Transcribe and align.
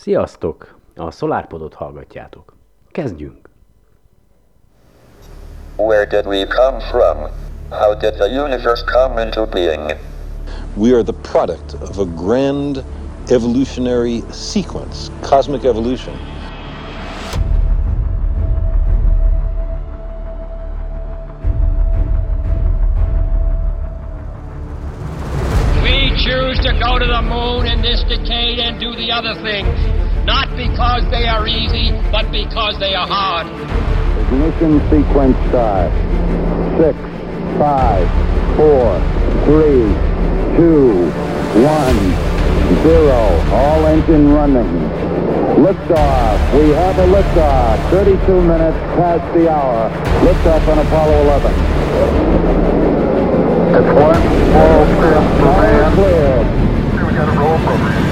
Sziasztok! 0.00 0.78
A 0.96 1.10
SolarPodot 1.10 1.74
hallgatjátok. 1.74 2.52
Kezdjünk! 2.90 3.50
Where 5.76 6.06
did 6.06 6.26
we 6.26 6.46
come 6.46 6.80
from? 6.80 7.30
How 7.70 7.94
did 7.94 8.14
the 8.14 8.28
universe 8.28 8.84
come 8.84 9.22
into 9.22 9.46
being? 9.46 9.92
We 10.76 10.94
are 10.94 11.02
the 11.02 11.12
product 11.12 11.72
of 11.72 11.98
a 11.98 12.04
grand 12.04 12.84
evolutionary 13.30 14.22
sequence, 14.30 15.10
cosmic 15.20 15.64
evolution. 15.64 16.14
Easy, 32.28 32.44
because 32.44 32.78
they 32.78 32.94
are 32.94 33.06
hard. 33.06 33.46
Ignition 34.26 34.80
sequence 34.90 35.36
start. 35.48 35.92
Six, 36.78 36.96
five, 37.58 38.06
four, 38.56 39.00
three, 39.44 39.88
two, 40.56 41.10
one, 41.64 41.98
zero. 42.82 43.20
All 43.52 43.86
engine 43.86 44.32
running. 44.32 44.66
Liftoff. 45.58 46.54
We 46.54 46.70
have 46.70 46.98
a 46.98 47.06
liftoff. 47.06 47.90
32 47.90 48.42
minutes 48.42 48.78
past 48.96 49.34
the 49.34 49.50
hour. 49.50 49.90
Liftoff 50.24 50.68
on 50.68 50.78
Apollo 50.78 51.22
11. 51.22 51.52
It's 53.68 53.92
one 53.94 54.22
small 54.48 54.86
step 54.86 55.24
for 55.38 55.52
man. 55.60 55.94
Clear. 55.94 57.06
We 57.06 57.12
got 57.14 57.28
a 57.28 57.38
roll 57.38 57.58
program. 57.58 58.07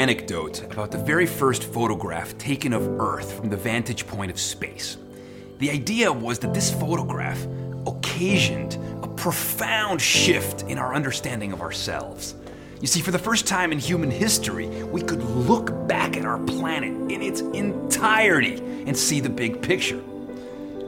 Anecdote 0.00 0.62
about 0.72 0.90
the 0.90 0.96
very 0.96 1.26
first 1.26 1.62
photograph 1.62 2.36
taken 2.38 2.72
of 2.72 2.98
Earth 2.98 3.34
from 3.34 3.50
the 3.50 3.56
vantage 3.56 4.06
point 4.06 4.30
of 4.30 4.40
space. 4.40 4.96
The 5.58 5.70
idea 5.70 6.10
was 6.10 6.38
that 6.38 6.54
this 6.54 6.72
photograph 6.72 7.46
occasioned 7.86 8.78
a 9.02 9.08
profound 9.08 10.00
shift 10.00 10.62
in 10.62 10.78
our 10.78 10.94
understanding 10.94 11.52
of 11.52 11.60
ourselves. 11.60 12.34
You 12.80 12.86
see, 12.86 13.02
for 13.02 13.10
the 13.10 13.18
first 13.18 13.46
time 13.46 13.72
in 13.72 13.78
human 13.78 14.10
history, 14.10 14.68
we 14.84 15.02
could 15.02 15.22
look 15.22 15.86
back 15.86 16.16
at 16.16 16.24
our 16.24 16.38
planet 16.38 16.94
in 17.12 17.20
its 17.20 17.42
entirety 17.42 18.54
and 18.86 18.96
see 18.96 19.20
the 19.20 19.28
big 19.28 19.60
picture. 19.60 20.02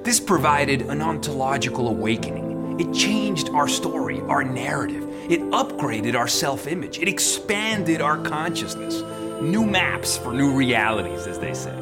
This 0.04 0.20
provided 0.20 0.80
an 0.88 1.02
ontological 1.02 1.88
awakening. 1.88 2.80
It 2.80 2.94
changed 2.94 3.50
our 3.50 3.68
story, 3.68 4.22
our 4.22 4.42
narrative. 4.42 5.11
It 5.32 5.40
upgraded 5.44 6.14
our 6.14 6.28
self 6.28 6.66
image. 6.66 6.98
It 6.98 7.08
expanded 7.08 8.02
our 8.02 8.18
consciousness. 8.18 9.00
New 9.40 9.64
maps 9.64 10.18
for 10.18 10.30
new 10.30 10.54
realities, 10.54 11.26
as 11.26 11.38
they 11.38 11.54
say. 11.54 11.74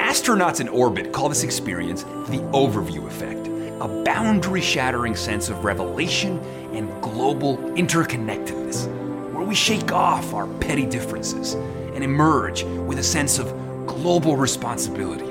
Astronauts 0.00 0.60
in 0.60 0.68
orbit 0.68 1.12
call 1.12 1.28
this 1.28 1.44
experience 1.44 2.02
the 2.02 2.42
overview 2.52 3.06
effect, 3.06 3.46
a 3.80 4.02
boundary 4.04 4.60
shattering 4.60 5.14
sense 5.14 5.48
of 5.48 5.64
revelation 5.64 6.40
and 6.72 6.90
global 7.00 7.56
interconnectedness, 7.76 8.88
where 9.32 9.44
we 9.44 9.54
shake 9.54 9.92
off 9.92 10.34
our 10.34 10.48
petty 10.54 10.86
differences 10.86 11.54
and 11.94 12.02
emerge 12.02 12.64
with 12.64 12.98
a 12.98 13.04
sense 13.04 13.38
of 13.38 13.46
global 13.86 14.36
responsibility, 14.36 15.30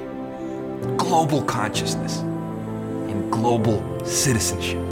global 0.95 1.43
consciousness, 1.43 2.19
and 2.19 3.29
global 3.29 3.83
citizenship. 4.05 4.88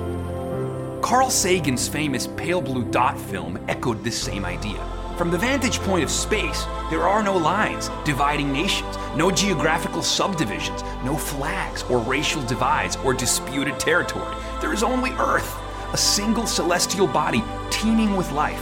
Carl 1.01 1.29
Sagan's 1.29 1.87
famous 1.87 2.27
Pale 2.35 2.61
Blue 2.61 2.83
Dot 2.83 3.19
film 3.19 3.59
echoed 3.67 4.03
this 4.03 4.19
same 4.19 4.43
idea. 4.43 4.83
From 5.15 5.29
the 5.31 5.37
vantage 5.37 5.79
point 5.79 6.03
of 6.03 6.09
space, 6.09 6.65
there 6.89 7.07
are 7.07 7.23
no 7.23 7.37
lines 7.37 7.89
dividing 8.03 8.51
nations, 8.51 8.97
no 9.15 9.31
geographical 9.31 10.01
subdivisions, 10.01 10.83
no 11.03 11.15
flags 11.15 11.83
or 11.83 11.99
racial 11.99 12.41
divides 12.43 12.97
or 12.97 13.13
disputed 13.13 13.79
territory. 13.79 14.35
There 14.59 14.73
is 14.73 14.83
only 14.83 15.11
Earth, 15.11 15.57
a 15.93 15.97
single 15.97 16.47
celestial 16.47 17.07
body 17.07 17.43
teeming 17.69 18.17
with 18.17 18.31
life, 18.31 18.61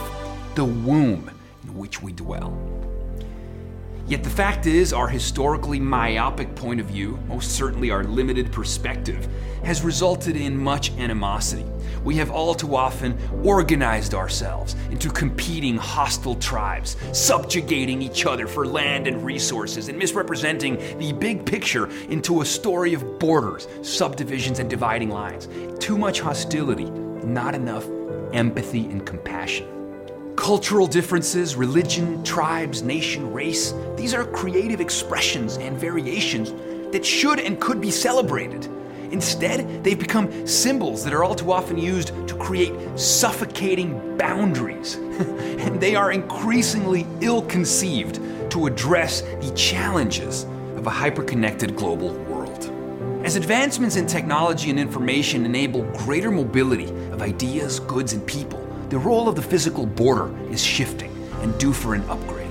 the 0.54 0.64
womb 0.64 1.30
in 1.64 1.76
which 1.76 2.02
we 2.02 2.12
dwell. 2.12 2.56
Yet 4.06 4.22
the 4.22 4.30
fact 4.30 4.66
is, 4.66 4.92
our 4.92 5.08
historically 5.08 5.80
myopic 5.80 6.54
point 6.54 6.80
of 6.80 6.86
view, 6.86 7.18
most 7.26 7.52
certainly 7.56 7.90
our 7.90 8.04
limited 8.04 8.52
perspective, 8.52 9.26
has 9.64 9.82
resulted 9.82 10.36
in 10.36 10.56
much 10.56 10.92
animosity. 10.92 11.64
We 12.06 12.14
have 12.18 12.30
all 12.30 12.54
too 12.54 12.76
often 12.76 13.18
organized 13.42 14.14
ourselves 14.14 14.76
into 14.92 15.10
competing 15.10 15.76
hostile 15.76 16.36
tribes, 16.36 16.96
subjugating 17.12 18.00
each 18.00 18.26
other 18.26 18.46
for 18.46 18.64
land 18.64 19.08
and 19.08 19.24
resources, 19.24 19.88
and 19.88 19.98
misrepresenting 19.98 20.76
the 21.00 21.12
big 21.12 21.44
picture 21.44 21.88
into 22.08 22.42
a 22.42 22.44
story 22.44 22.94
of 22.94 23.18
borders, 23.18 23.66
subdivisions, 23.82 24.60
and 24.60 24.70
dividing 24.70 25.10
lines. 25.10 25.48
Too 25.80 25.98
much 25.98 26.20
hostility, 26.20 26.84
not 26.84 27.56
enough 27.56 27.84
empathy 28.32 28.84
and 28.84 29.04
compassion. 29.04 29.66
Cultural 30.36 30.86
differences, 30.86 31.56
religion, 31.56 32.22
tribes, 32.22 32.82
nation, 32.82 33.32
race, 33.32 33.74
these 33.96 34.14
are 34.14 34.24
creative 34.24 34.80
expressions 34.80 35.56
and 35.56 35.76
variations 35.76 36.52
that 36.92 37.04
should 37.04 37.40
and 37.40 37.60
could 37.60 37.80
be 37.80 37.90
celebrated. 37.90 38.68
Instead, 39.12 39.82
they've 39.84 39.98
become 39.98 40.46
symbols 40.46 41.04
that 41.04 41.12
are 41.12 41.24
all 41.24 41.34
too 41.34 41.52
often 41.52 41.78
used 41.78 42.08
to 42.28 42.34
create 42.36 42.72
suffocating 42.98 44.16
boundaries. 44.16 44.94
and 44.96 45.80
they 45.80 45.94
are 45.94 46.12
increasingly 46.12 47.06
ill 47.20 47.42
conceived 47.42 48.20
to 48.50 48.66
address 48.66 49.22
the 49.22 49.52
challenges 49.54 50.44
of 50.76 50.86
a 50.86 50.90
hyperconnected 50.90 51.76
global 51.76 52.12
world. 52.24 52.72
As 53.24 53.34
advancements 53.34 53.96
in 53.96 54.06
technology 54.06 54.70
and 54.70 54.78
information 54.78 55.44
enable 55.44 55.82
greater 55.92 56.30
mobility 56.30 56.88
of 57.10 57.22
ideas, 57.22 57.80
goods, 57.80 58.12
and 58.12 58.24
people, 58.26 58.64
the 58.90 58.98
role 58.98 59.28
of 59.28 59.34
the 59.34 59.42
physical 59.42 59.84
border 59.84 60.30
is 60.48 60.62
shifting 60.62 61.10
and 61.42 61.58
due 61.58 61.72
for 61.72 61.94
an 61.94 62.02
upgrade. 62.08 62.46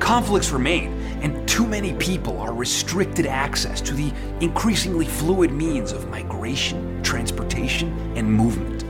Conflicts 0.00 0.50
remain, 0.50 1.01
and 1.22 1.48
too 1.48 1.66
many 1.66 1.94
people 1.94 2.38
are 2.38 2.52
restricted 2.52 3.26
access 3.26 3.80
to 3.80 3.94
the 3.94 4.12
increasingly 4.40 5.06
fluid 5.06 5.52
means 5.52 5.92
of 5.92 6.08
migration, 6.08 7.02
transportation, 7.02 7.96
and 8.16 8.30
movement. 8.30 8.84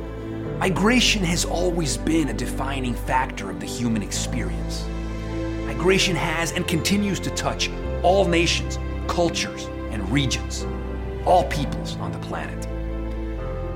Migration 0.59 1.23
has 1.25 1.45
always 1.45 1.97
been 1.97 2.29
a 2.29 2.33
defining 2.33 2.95
factor 2.95 3.51
of 3.51 3.61
the 3.61 3.67
human 3.67 4.03
experience. 4.03 4.87
Migration 5.67 6.17
has 6.17 6.53
and 6.53 6.67
continues 6.67 7.21
to 7.21 7.31
touch 7.31 7.71
all 8.03 8.27
nations, 8.27 8.79
cultures, 9.09 9.65
and 9.91 10.09
regions, 10.11 10.67
all 11.27 11.45
peoples 11.45 11.97
on 11.97 12.13
the 12.13 12.19
planet. 12.21 12.69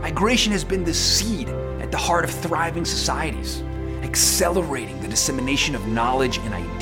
Migration 0.01 0.53
has 0.53 0.65
been 0.65 0.85
the 0.85 0.95
seed 0.95 1.49
at 1.81 1.91
the 1.91 1.97
heart 1.97 2.25
of 2.25 2.31
thriving 2.31 2.85
societies, 2.85 3.63
accelerating 4.03 5.01
the 5.01 5.09
dissemination 5.09 5.75
of 5.75 5.87
knowledge 5.89 6.39
and 6.39 6.55
ideas. 6.55 6.76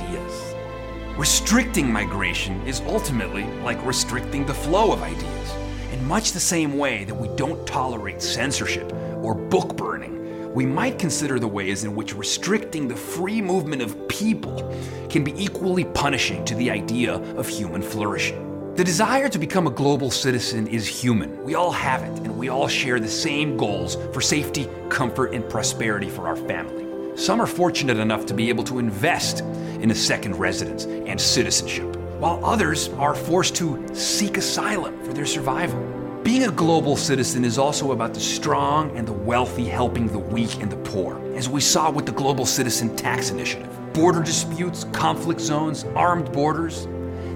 Restricting 1.16 1.92
migration 1.92 2.60
is 2.66 2.80
ultimately 2.80 3.44
like 3.62 3.80
restricting 3.86 4.44
the 4.44 4.52
flow 4.52 4.90
of 4.90 5.00
ideas. 5.04 5.54
In 5.92 6.04
much 6.08 6.32
the 6.32 6.40
same 6.40 6.76
way 6.76 7.04
that 7.04 7.14
we 7.14 7.28
don't 7.36 7.64
tolerate 7.68 8.20
censorship 8.20 8.92
or 9.22 9.32
book 9.32 9.76
burning, 9.76 10.52
we 10.52 10.66
might 10.66 10.98
consider 10.98 11.38
the 11.38 11.46
ways 11.46 11.84
in 11.84 11.94
which 11.94 12.16
restricting 12.16 12.88
the 12.88 12.96
free 12.96 13.40
movement 13.40 13.80
of 13.80 14.08
people 14.08 14.76
can 15.08 15.22
be 15.22 15.40
equally 15.40 15.84
punishing 15.84 16.44
to 16.46 16.56
the 16.56 16.68
idea 16.68 17.14
of 17.36 17.46
human 17.46 17.80
flourishing. 17.80 18.74
The 18.74 18.82
desire 18.82 19.28
to 19.28 19.38
become 19.38 19.68
a 19.68 19.70
global 19.70 20.10
citizen 20.10 20.66
is 20.66 20.84
human. 20.84 21.44
We 21.44 21.54
all 21.54 21.70
have 21.70 22.02
it, 22.02 22.18
and 22.24 22.36
we 22.36 22.48
all 22.48 22.66
share 22.66 22.98
the 22.98 23.06
same 23.06 23.56
goals 23.56 23.94
for 24.12 24.20
safety, 24.20 24.68
comfort, 24.88 25.32
and 25.32 25.48
prosperity 25.48 26.10
for 26.10 26.26
our 26.26 26.34
family. 26.34 26.83
Some 27.16 27.40
are 27.40 27.46
fortunate 27.46 27.98
enough 27.98 28.26
to 28.26 28.34
be 28.34 28.48
able 28.48 28.64
to 28.64 28.80
invest 28.80 29.40
in 29.40 29.92
a 29.92 29.94
second 29.94 30.36
residence 30.36 30.84
and 30.84 31.20
citizenship, 31.20 31.94
while 32.18 32.44
others 32.44 32.88
are 32.98 33.14
forced 33.14 33.54
to 33.56 33.86
seek 33.94 34.36
asylum 34.36 35.00
for 35.04 35.12
their 35.12 35.24
survival. 35.24 35.80
Being 36.24 36.44
a 36.44 36.50
global 36.50 36.96
citizen 36.96 37.44
is 37.44 37.56
also 37.56 37.92
about 37.92 38.14
the 38.14 38.20
strong 38.20 38.96
and 38.96 39.06
the 39.06 39.12
wealthy 39.12 39.64
helping 39.64 40.08
the 40.08 40.18
weak 40.18 40.60
and 40.60 40.72
the 40.72 40.76
poor, 40.78 41.20
as 41.36 41.48
we 41.48 41.60
saw 41.60 41.88
with 41.88 42.04
the 42.04 42.12
Global 42.12 42.44
Citizen 42.44 42.96
Tax 42.96 43.30
Initiative. 43.30 43.70
Border 43.92 44.20
disputes, 44.20 44.82
conflict 44.92 45.40
zones, 45.40 45.84
armed 45.94 46.32
borders, 46.32 46.88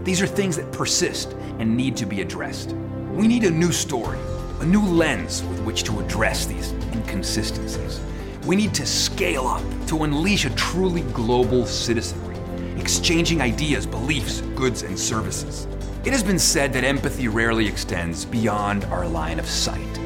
these 0.02 0.20
are 0.20 0.26
things 0.26 0.56
that 0.56 0.72
persist 0.72 1.34
and 1.60 1.76
need 1.76 1.96
to 1.98 2.06
be 2.06 2.20
addressed. 2.20 2.72
We 3.12 3.28
need 3.28 3.44
a 3.44 3.50
new 3.50 3.70
story, 3.70 4.18
a 4.58 4.66
new 4.66 4.82
lens 4.82 5.44
with 5.44 5.60
which 5.60 5.84
to 5.84 6.00
address 6.00 6.46
these 6.46 6.72
inconsistencies. 6.92 8.00
We 8.48 8.56
need 8.56 8.72
to 8.76 8.86
scale 8.86 9.46
up 9.46 9.62
to 9.88 10.04
unleash 10.04 10.46
a 10.46 10.50
truly 10.54 11.02
global 11.12 11.66
citizenry, 11.66 12.38
exchanging 12.80 13.42
ideas, 13.42 13.86
beliefs, 13.86 14.40
goods, 14.56 14.80
and 14.80 14.98
services. 14.98 15.68
It 16.06 16.14
has 16.14 16.22
been 16.22 16.38
said 16.38 16.72
that 16.72 16.82
empathy 16.82 17.28
rarely 17.28 17.66
extends 17.66 18.24
beyond 18.24 18.86
our 18.86 19.06
line 19.06 19.38
of 19.38 19.44
sight. 19.44 19.98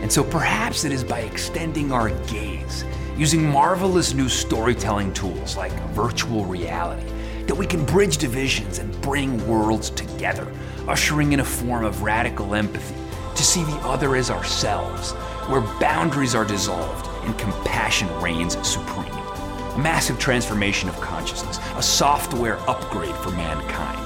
And 0.00 0.12
so 0.12 0.22
perhaps 0.22 0.84
it 0.84 0.92
is 0.92 1.02
by 1.02 1.22
extending 1.22 1.90
our 1.90 2.10
gaze, 2.26 2.84
using 3.16 3.44
marvelous 3.44 4.14
new 4.14 4.28
storytelling 4.28 5.12
tools 5.12 5.56
like 5.56 5.72
virtual 5.90 6.44
reality, 6.44 7.10
that 7.48 7.56
we 7.56 7.66
can 7.66 7.84
bridge 7.84 8.18
divisions 8.18 8.78
and 8.78 9.00
bring 9.00 9.44
worlds 9.48 9.90
together, 9.90 10.46
ushering 10.86 11.32
in 11.32 11.40
a 11.40 11.44
form 11.44 11.84
of 11.84 12.02
radical 12.02 12.54
empathy 12.54 12.94
to 13.34 13.42
see 13.42 13.64
the 13.64 13.76
other 13.78 14.14
as 14.14 14.30
ourselves, 14.30 15.10
where 15.48 15.62
boundaries 15.80 16.36
are 16.36 16.44
dissolved 16.44 17.08
and 17.24 17.38
compassion 17.38 18.08
reigns 18.20 18.56
supreme. 18.66 19.12
A 19.12 19.78
massive 19.78 20.18
transformation 20.18 20.88
of 20.88 21.00
consciousness, 21.00 21.58
a 21.76 21.82
software 21.82 22.58
upgrade 22.68 23.14
for 23.16 23.30
mankind, 23.30 23.98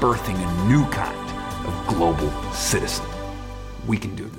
birthing 0.00 0.36
a 0.36 0.68
new 0.68 0.84
kind 0.90 1.16
of 1.66 1.86
global 1.86 2.30
citizen. 2.52 3.06
We 3.86 3.96
can 3.96 4.14
do 4.14 4.24
this. 4.24 4.33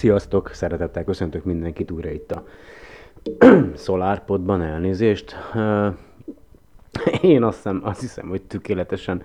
Sziasztok, 0.00 0.50
szeretettel 0.52 1.04
köszöntök 1.04 1.44
mindenkit 1.44 1.90
újra 1.90 2.10
itt 2.10 2.32
a 2.32 2.44
SolarPodban, 3.84 4.62
elnézést. 4.62 5.36
Én 7.22 7.42
azt 7.42 7.56
hiszem, 7.56 7.80
azt 7.84 8.00
hiszem 8.00 8.28
hogy 8.28 8.42
tökéletesen 8.42 9.22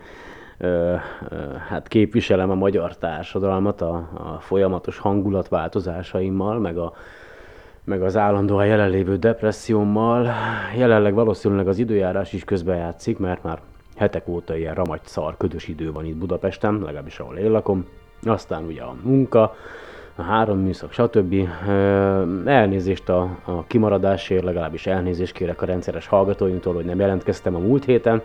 hát 1.69 1.87
képviselem 1.87 2.49
a 2.49 2.55
magyar 2.55 2.97
társadalmat 2.97 3.81
a, 3.81 3.93
a 4.13 4.39
folyamatos 4.39 4.97
hangulatváltozásaimmal, 4.97 6.59
meg, 6.59 6.77
a, 6.77 6.93
meg 7.83 8.01
az 8.01 8.17
állandóan 8.17 8.65
jelenlévő 8.65 9.17
depressziómmal. 9.17 10.33
Jelenleg 10.77 11.13
valószínűleg 11.13 11.67
az 11.67 11.77
időjárás 11.77 12.33
is 12.33 12.43
közbejátszik, 12.43 13.17
mert 13.17 13.43
már 13.43 13.59
hetek 13.95 14.27
óta 14.27 14.55
ilyen 14.55 14.73
ramagy 14.73 15.01
szar, 15.03 15.37
ködös 15.37 15.67
idő 15.67 15.91
van 15.91 16.05
itt 16.05 16.17
Budapesten, 16.17 16.73
legalábbis 16.73 17.19
ahol 17.19 17.37
én 17.37 17.51
lakom. 17.51 17.85
Aztán 18.23 18.65
ugye 18.65 18.81
a 18.81 18.95
munka, 19.03 19.55
a 20.15 20.21
három 20.21 20.59
műszak, 20.59 20.91
stb. 20.91 21.35
Elnézést 22.45 23.09
a, 23.09 23.21
a 23.43 23.63
kimaradásért, 23.67 24.43
legalábbis 24.43 24.85
elnézést 24.85 25.33
kérek 25.33 25.61
a 25.61 25.65
rendszeres 25.65 26.07
hallgatóimtól, 26.07 26.73
hogy 26.73 26.85
nem 26.85 26.99
jelentkeztem 26.99 27.55
a 27.55 27.59
múlt 27.59 27.85
héten. 27.85 28.21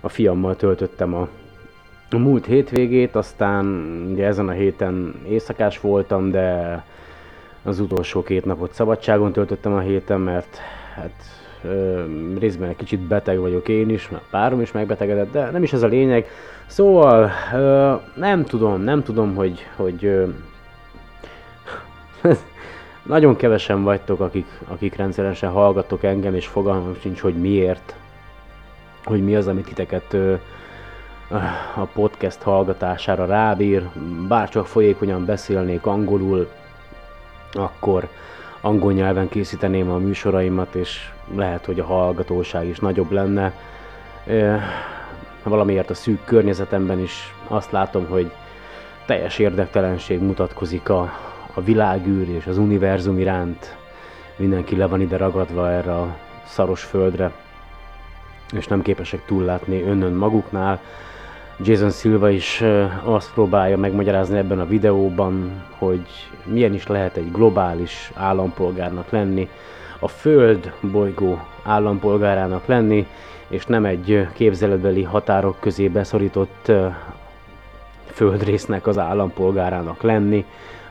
A 0.00 0.08
fiammal 0.08 0.56
töltöttem 0.56 1.14
a, 1.14 1.28
a 2.10 2.16
múlt 2.16 2.46
hétvégét, 2.46 3.16
aztán 3.16 3.66
ugye 4.12 4.26
ezen 4.26 4.48
a 4.48 4.52
héten 4.52 5.14
éjszakás 5.28 5.80
voltam, 5.80 6.30
de 6.30 6.82
az 7.62 7.80
utolsó 7.80 8.22
két 8.22 8.44
napot 8.44 8.72
szabadságon 8.72 9.32
töltöttem 9.32 9.72
a 9.72 9.80
héten, 9.80 10.20
mert 10.20 10.56
hát 10.94 11.22
ö, 11.64 12.04
részben 12.38 12.68
egy 12.68 12.76
kicsit 12.76 13.00
beteg 13.00 13.38
vagyok 13.38 13.68
én 13.68 13.90
is, 13.90 14.08
mert 14.08 14.24
párom 14.30 14.60
is 14.60 14.72
megbetegedett, 14.72 15.32
de 15.32 15.50
nem 15.50 15.62
is 15.62 15.72
ez 15.72 15.82
a 15.82 15.86
lényeg. 15.86 16.26
Szóval 16.66 17.30
ö, 17.54 17.94
nem 18.14 18.44
tudom, 18.44 18.80
nem 18.80 19.02
tudom, 19.02 19.34
hogy, 19.34 19.66
hogy 19.76 20.04
ö, 20.04 20.24
nagyon 23.02 23.36
kevesen 23.36 23.82
vagytok, 23.82 24.20
akik, 24.20 24.46
akik 24.68 24.96
rendszeresen 24.96 25.50
hallgattok 25.50 26.04
engem, 26.04 26.34
és 26.34 26.46
fogalmam 26.46 26.96
sincs, 27.00 27.20
hogy 27.20 27.34
miért, 27.34 27.94
hogy 29.04 29.24
mi 29.24 29.36
az, 29.36 29.46
amit 29.46 29.66
titeket 29.66 30.12
ö, 30.12 30.34
a 31.74 31.84
podcast 31.92 32.42
hallgatására 32.42 33.26
rábír. 33.26 33.88
Bárcsak 34.28 34.66
folyékonyan 34.66 35.24
beszélnék 35.24 35.86
angolul, 35.86 36.48
akkor 37.52 38.08
angol 38.60 38.92
nyelven 38.92 39.28
készíteném 39.28 39.90
a 39.90 39.96
műsoraimat, 39.96 40.74
és 40.74 41.10
lehet, 41.34 41.64
hogy 41.64 41.80
a 41.80 41.84
hallgatóság 41.84 42.66
is 42.66 42.78
nagyobb 42.78 43.10
lenne. 43.10 43.52
Ö, 44.26 44.54
Valamiért 45.42 45.90
a 45.90 45.94
szűk 45.94 46.24
környezetemben 46.24 47.00
is 47.00 47.34
azt 47.48 47.70
látom, 47.70 48.06
hogy 48.06 48.30
teljes 49.06 49.38
érdektelenség 49.38 50.20
mutatkozik 50.20 50.88
a, 50.88 51.12
a 51.56 51.62
világűr 51.62 52.28
és 52.28 52.46
az 52.46 52.58
univerzum 52.58 53.18
iránt. 53.18 53.76
Mindenki 54.36 54.76
le 54.76 54.86
van 54.86 55.00
ide 55.00 55.16
ragadva 55.16 55.70
erre 55.70 55.94
a 55.94 56.16
szaros 56.44 56.82
földre, 56.82 57.32
és 58.52 58.66
nem 58.66 58.82
képesek 58.82 59.24
túllátni 59.24 59.82
önnön 59.82 60.12
maguknál. 60.12 60.80
Jason 61.60 61.90
Silva 61.90 62.30
is 62.30 62.62
azt 63.04 63.32
próbálja 63.32 63.76
megmagyarázni 63.76 64.38
ebben 64.38 64.60
a 64.60 64.66
videóban, 64.66 65.64
hogy 65.78 66.06
milyen 66.44 66.74
is 66.74 66.86
lehet 66.86 67.16
egy 67.16 67.32
globális 67.32 68.12
állampolgárnak 68.14 69.10
lenni, 69.10 69.48
a 69.98 70.08
Föld 70.08 70.72
bolygó 70.80 71.40
állampolgárának 71.62 72.66
lenni, 72.66 73.06
és 73.48 73.66
nem 73.66 73.84
egy 73.84 74.26
képzeletbeli 74.32 75.02
határok 75.02 75.56
közé 75.60 75.88
beszorított 75.88 76.72
földrésznek 78.12 78.86
az 78.86 78.98
állampolgárának 78.98 80.02
lenni, 80.02 80.44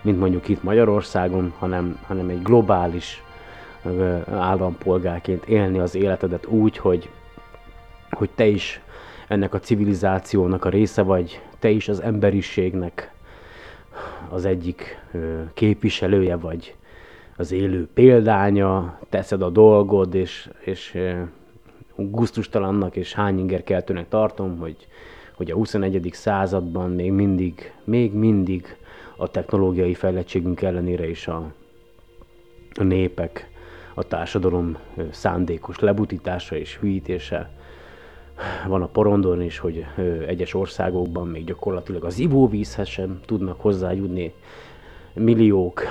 mint 0.06 0.20
mondjuk 0.20 0.48
itt 0.48 0.64
Magyarországon, 0.64 1.54
hanem, 1.58 2.00
hanem 2.08 2.30
egy 2.30 2.42
globális 2.42 3.24
állampolgárként 4.32 5.46
élni 5.46 5.80
az 5.80 5.96
életedet 5.96 6.46
úgy, 6.46 6.78
hogy, 6.78 7.10
hogy 8.12 8.30
te 8.36 8.46
is 8.46 8.82
ennek 9.28 9.54
a 9.54 9.60
civilizációnak 9.60 10.66
a 10.66 10.70
része 10.70 11.02
vagy, 11.02 11.42
te 11.60 11.70
is 11.70 11.88
az 11.88 12.02
emberiségnek 12.02 13.14
az 14.30 14.46
egyik 14.46 15.02
képviselője 15.54 16.36
vagy, 16.36 16.76
az 17.38 17.52
élő 17.52 17.88
példánya, 17.94 19.00
teszed 19.10 19.42
a 19.42 19.50
dolgod, 19.50 20.14
és, 20.14 20.50
és 20.60 20.98
gusztustalannak 21.96 22.96
és 22.96 23.14
hányingerkeltőnek 23.14 24.10
tartom, 24.10 24.58
hogy, 24.58 24.88
hogy 25.36 25.52
a 25.52 25.56
21. 25.56 26.10
században 26.14 26.92
még 26.92 27.12
mindig, 27.12 27.74
még 27.84 28.14
mindig 28.14 28.78
a 29.18 29.28
technológiai 29.28 29.94
fejlettségünk 29.94 30.62
ellenére 30.62 31.10
is 31.10 31.28
a, 31.28 31.52
a 32.80 32.84
népek, 32.84 33.50
a 33.94 34.04
társadalom 34.04 34.78
szándékos 35.12 35.80
lebutítása 35.80 36.56
és 36.56 36.78
hűítése 36.78 37.50
van 38.68 38.82
a 38.82 38.88
porondon 38.88 39.42
is, 39.42 39.58
hogy 39.58 39.86
egyes 40.28 40.54
országokban 40.54 41.28
még 41.28 41.44
gyakorlatilag 41.46 42.04
az 42.04 42.20
ivóvízhez 42.20 42.88
sem 42.88 43.20
tudnak 43.26 43.62
hozzájutni. 43.62 44.34
Milliók 45.14 45.82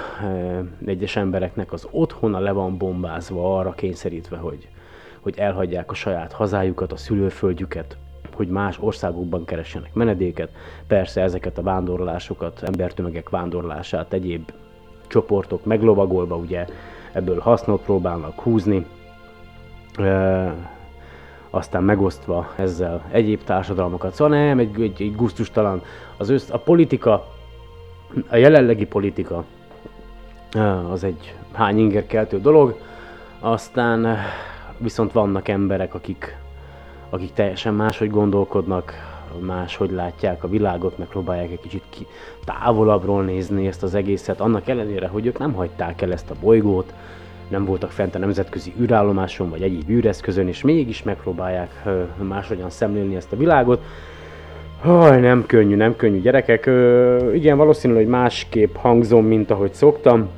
egyes 0.85 1.17
embereknek 1.17 1.73
az 1.73 1.89
otthona 1.91 2.39
le 2.39 2.53
van 2.53 2.79
bombázva, 2.79 3.59
arra 3.59 3.73
kényszerítve, 3.73 4.37
hogy, 4.37 4.69
hogy 5.21 5.39
elhagyják 5.39 5.91
a 5.91 5.95
saját 5.95 6.33
hazájukat, 6.33 6.93
a 6.93 6.97
szülőföldjüket, 6.97 7.97
hogy 8.35 8.49
más 8.49 8.79
országokban 8.81 9.45
keressenek 9.45 9.95
menedéket. 9.95 10.51
Persze 10.87 11.23
ezeket 11.23 11.59
a 11.59 11.63
vándorlásokat, 11.63 12.63
embertömegek 12.63 13.29
vándorlását 13.29 14.13
egyéb 14.13 14.53
csoportok 15.07 15.65
meglovagolva 15.65 16.37
ugye 16.37 16.67
ebből 17.13 17.39
hasznot 17.39 17.83
próbálnak 17.83 18.41
húzni, 18.41 18.87
e, 19.99 20.55
aztán 21.51 21.83
megosztva 21.83 22.53
ezzel 22.57 23.05
egyéb 23.11 23.45
társadalmakat. 23.45 24.15
Szóval 24.15 24.39
nem, 24.39 24.59
egy, 24.59 24.81
egy, 24.81 25.03
egy 25.03 25.17
gusztustalan. 25.17 25.83
Az 26.17 26.29
össz, 26.29 26.51
a 26.51 26.59
politika, 26.59 27.27
a 28.29 28.37
jelenlegi 28.37 28.87
politika 28.87 29.45
az 30.91 31.05
egy 31.05 31.35
hány 31.53 31.79
ingerkeltő 31.79 32.41
dolog, 32.41 32.79
aztán 33.41 34.17
viszont 34.79 35.13
vannak 35.13 35.49
emberek, 35.49 35.95
akik, 35.95 36.37
akik 37.15 37.33
teljesen 37.33 37.75
máshogy 37.75 38.11
gondolkodnak, 38.11 38.93
máshogy 39.41 39.91
látják 39.91 40.45
a 40.45 40.49
világot, 40.49 40.99
megpróbálják 40.99 41.51
egy 41.51 41.61
kicsit 41.61 41.83
ki, 41.89 42.07
távolabbról 42.45 43.23
nézni 43.23 43.67
ezt 43.67 43.83
az 43.83 43.95
egészet, 43.95 44.41
annak 44.41 44.69
ellenére, 44.69 45.07
hogy 45.07 45.27
ők 45.27 45.39
nem 45.39 45.53
hagyták 45.53 46.03
el 46.03 46.13
ezt 46.13 46.31
a 46.31 46.35
bolygót, 46.41 46.95
nem 47.49 47.65
voltak 47.65 47.91
fent 47.91 48.15
a 48.15 48.19
nemzetközi 48.19 48.73
űrállomáson 48.81 49.51
vagy 49.51 49.63
egyéb 49.63 49.89
űreszközön, 49.89 50.49
és 50.49 50.63
mégis 50.63 51.03
megpróbálják 51.03 51.85
máshogyan 52.17 52.71
szemlélni 52.71 53.17
ezt 53.17 53.33
a 53.33 53.37
világot. 53.37 53.83
Haj, 54.81 55.21
nem 55.21 55.47
könnyű, 55.47 55.77
nem 55.77 55.97
könnyű 55.97 56.21
gyerekek. 56.21 56.67
Ö, 56.67 57.33
igen, 57.33 57.57
valószínű, 57.57 57.95
hogy 57.95 58.07
másképp 58.07 58.75
hangzom, 58.77 59.25
mint 59.25 59.51
ahogy 59.51 59.75
szoktam. 59.75 60.29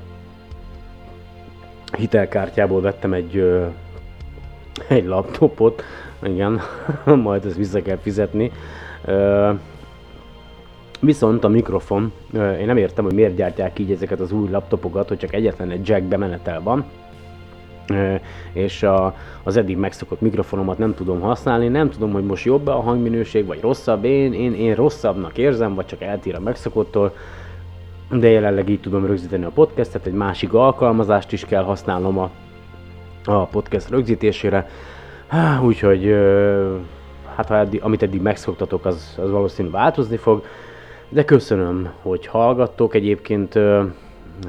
Hitelkártyából 1.98 2.80
vettem 2.80 3.12
egy, 3.12 3.36
ö, 3.36 3.64
egy 4.88 5.04
laptopot, 5.04 5.82
igen, 6.22 6.60
majd 7.24 7.44
ezt 7.44 7.56
vissza 7.56 7.82
kell 7.82 7.96
fizetni. 7.96 8.52
Viszont 11.00 11.44
a 11.44 11.48
mikrofon, 11.48 12.12
én 12.32 12.66
nem 12.66 12.76
értem, 12.76 13.04
hogy 13.04 13.14
miért 13.14 13.34
gyártják 13.34 13.78
így 13.78 13.90
ezeket 13.90 14.20
az 14.20 14.32
új 14.32 14.50
laptopokat, 14.50 15.08
hogy 15.08 15.18
csak 15.18 15.34
egyetlen 15.34 15.70
egy 15.70 15.88
jack 15.88 16.02
bemenetel 16.02 16.62
van, 16.62 16.84
és 18.52 18.82
a, 18.82 19.14
az 19.42 19.56
eddig 19.56 19.76
megszokott 19.76 20.20
mikrofonomat 20.20 20.78
nem 20.78 20.94
tudom 20.94 21.20
használni, 21.20 21.68
nem 21.68 21.90
tudom, 21.90 22.12
hogy 22.12 22.24
most 22.24 22.44
jobb 22.44 22.66
a 22.66 22.80
hangminőség, 22.80 23.46
vagy 23.46 23.60
rosszabb, 23.60 24.04
én, 24.04 24.32
én, 24.32 24.54
én 24.54 24.74
rosszabbnak 24.74 25.38
érzem, 25.38 25.74
vagy 25.74 25.86
csak 25.86 26.02
eltír 26.02 26.34
a 26.34 26.40
megszokottól, 26.40 27.14
de 28.10 28.28
jelenleg 28.28 28.68
így 28.68 28.80
tudom 28.80 29.06
rögzíteni 29.06 29.44
a 29.44 29.50
podcastet, 29.50 30.06
egy 30.06 30.12
másik 30.12 30.52
alkalmazást 30.52 31.32
is 31.32 31.44
kell 31.44 31.62
használnom 31.62 32.18
a, 32.18 32.30
a 33.24 33.44
podcast 33.46 33.90
rögzítésére, 33.90 34.68
Há, 35.28 35.60
úgyhogy 35.60 36.16
hát 37.36 37.48
ha 37.48 37.56
eddig, 37.56 37.82
amit 37.82 38.02
eddig 38.02 38.22
megszoktatok, 38.22 38.84
az, 38.84 39.14
az 39.22 39.30
valószínű 39.30 39.70
változni 39.70 40.16
fog, 40.16 40.44
de 41.08 41.24
köszönöm, 41.24 41.92
hogy 42.02 42.26
hallgattok. 42.26 42.94
Egyébként 42.94 43.58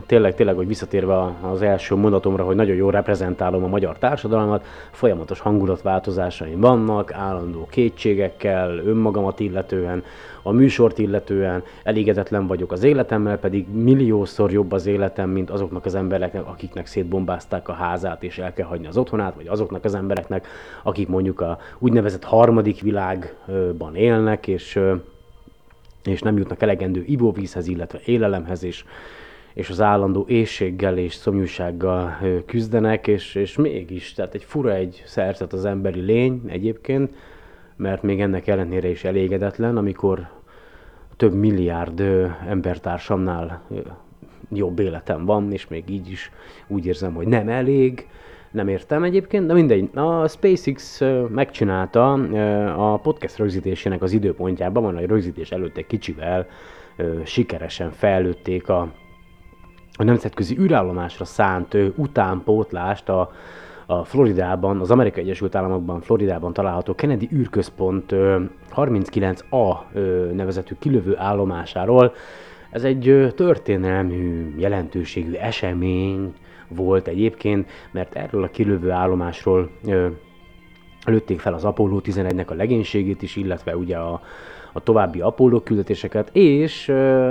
tényleg, 0.05 0.35
tényleg, 0.35 0.55
hogy 0.55 0.67
visszatérve 0.67 1.35
az 1.41 1.61
első 1.61 1.95
mondatomra, 1.95 2.43
hogy 2.43 2.55
nagyon 2.55 2.75
jól 2.75 2.91
reprezentálom 2.91 3.63
a 3.63 3.67
magyar 3.67 3.97
társadalmat, 3.97 4.65
folyamatos 4.91 5.39
hangulatváltozásaim 5.39 6.59
vannak, 6.59 7.13
állandó 7.13 7.67
kétségekkel, 7.69 8.77
önmagamat 8.77 9.39
illetően, 9.39 10.03
a 10.41 10.51
műsort 10.51 10.97
illetően, 10.97 11.63
elégedetlen 11.83 12.47
vagyok 12.47 12.71
az 12.71 12.83
életemmel, 12.83 13.37
pedig 13.37 13.67
milliószor 13.67 14.51
jobb 14.51 14.71
az 14.71 14.85
életem, 14.85 15.29
mint 15.29 15.49
azoknak 15.49 15.85
az 15.85 15.95
embereknek, 15.95 16.47
akiknek 16.47 16.85
szétbombázták 16.85 17.69
a 17.69 17.73
házát 17.73 18.23
és 18.23 18.37
el 18.37 18.53
kell 18.53 18.67
hagyni 18.67 18.87
az 18.87 18.97
otthonát, 18.97 19.35
vagy 19.35 19.47
azoknak 19.47 19.85
az 19.85 19.95
embereknek, 19.95 20.47
akik 20.83 21.07
mondjuk 21.07 21.41
a 21.41 21.57
úgynevezett 21.79 22.23
harmadik 22.23 22.81
világban 22.81 23.95
élnek, 23.95 24.47
és 24.47 24.79
és 26.07 26.21
nem 26.21 26.37
jutnak 26.37 26.61
elegendő 26.61 27.03
ivóvízhez, 27.05 27.67
illetve 27.67 27.99
élelemhez, 28.05 28.63
és, 28.63 28.85
és 29.57 29.69
az 29.69 29.81
állandó 29.81 30.25
éjséggel 30.27 30.97
és 30.97 31.13
szomjúsággal 31.13 32.17
küzdenek, 32.45 33.07
és, 33.07 33.35
és 33.35 33.55
mégis, 33.55 34.13
tehát 34.13 34.33
egy 34.33 34.43
fura 34.43 34.73
egy 34.73 35.03
szerzet 35.05 35.53
az 35.53 35.65
emberi 35.65 35.99
lény 35.99 36.41
egyébként, 36.47 37.13
mert 37.75 38.03
még 38.03 38.21
ennek 38.21 38.47
ellenére 38.47 38.89
is 38.89 39.03
elégedetlen, 39.03 39.77
amikor 39.77 40.27
több 41.15 41.33
milliárd 41.33 41.99
embertársamnál 42.47 43.61
jobb 44.51 44.79
életem 44.79 45.25
van, 45.25 45.51
és 45.51 45.67
még 45.67 45.83
így 45.89 46.09
is 46.09 46.31
úgy 46.67 46.85
érzem, 46.85 47.13
hogy 47.13 47.27
nem 47.27 47.49
elég, 47.49 48.07
nem 48.51 48.67
értem 48.67 49.03
egyébként, 49.03 49.45
de 49.45 49.53
mindegy. 49.53 49.89
A 49.93 50.27
SpaceX 50.27 51.01
megcsinálta 51.29 52.13
a 52.91 52.97
podcast 52.97 53.37
rögzítésének 53.37 54.01
az 54.01 54.11
időpontjában, 54.11 54.83
van, 54.83 54.95
hogy 54.95 55.05
rögzítés 55.05 55.51
előtt 55.51 55.77
egy 55.77 55.87
kicsivel 55.87 56.47
sikeresen 57.23 57.91
fejlődték 57.91 58.69
a, 58.69 58.91
a 59.97 60.03
nemzetközi 60.03 60.57
űrállomásra 60.59 61.25
szánt 61.25 61.77
utánpótlást 61.95 63.09
a, 63.09 63.31
a 63.85 64.03
Floridában, 64.03 64.79
az 64.79 64.91
Amerikai 64.91 65.23
Egyesült 65.23 65.55
Államokban, 65.55 66.01
Floridában 66.01 66.53
található 66.53 66.95
Kennedy 66.95 67.29
űrközpont 67.33 68.11
ö, 68.11 68.41
39A 68.75 69.77
ö, 69.93 70.29
nevezetű 70.33 70.75
kilövő 70.79 71.17
állomásáról. 71.17 72.13
Ez 72.71 72.83
egy 72.83 73.07
ö, 73.07 73.31
történelmű 73.31 74.55
jelentőségű 74.57 75.33
esemény 75.33 76.33
volt 76.67 77.07
egyébként, 77.07 77.69
mert 77.91 78.15
erről 78.15 78.43
a 78.43 78.49
kilövő 78.49 78.91
állomásról 78.91 79.69
lőtték 81.09 81.39
fel 81.39 81.53
az 81.53 81.63
Apollo 81.63 81.99
11-nek 82.03 82.47
a 82.47 82.53
legénységét 82.53 83.21
is, 83.21 83.35
illetve 83.35 83.77
ugye 83.77 83.97
a, 83.97 84.21
a 84.73 84.79
további 84.79 85.21
Apollo 85.21 85.61
küldetéseket, 85.61 86.29
és 86.31 86.89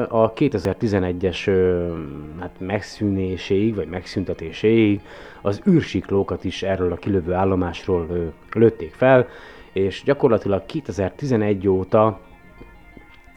a 0.08 0.32
2011-es 0.32 1.48
ö, 1.48 1.92
hát 2.40 2.54
megszűnéséig, 2.58 3.74
vagy 3.74 3.88
megszüntetéséig 3.88 5.00
az 5.42 5.62
űrsiklókat 5.68 6.44
is 6.44 6.62
erről 6.62 6.92
a 6.92 6.96
kilövő 6.96 7.32
állomásról 7.32 8.32
lőtték 8.52 8.94
fel, 8.94 9.28
és 9.72 10.02
gyakorlatilag 10.04 10.66
2011 10.66 11.68
óta 11.68 12.20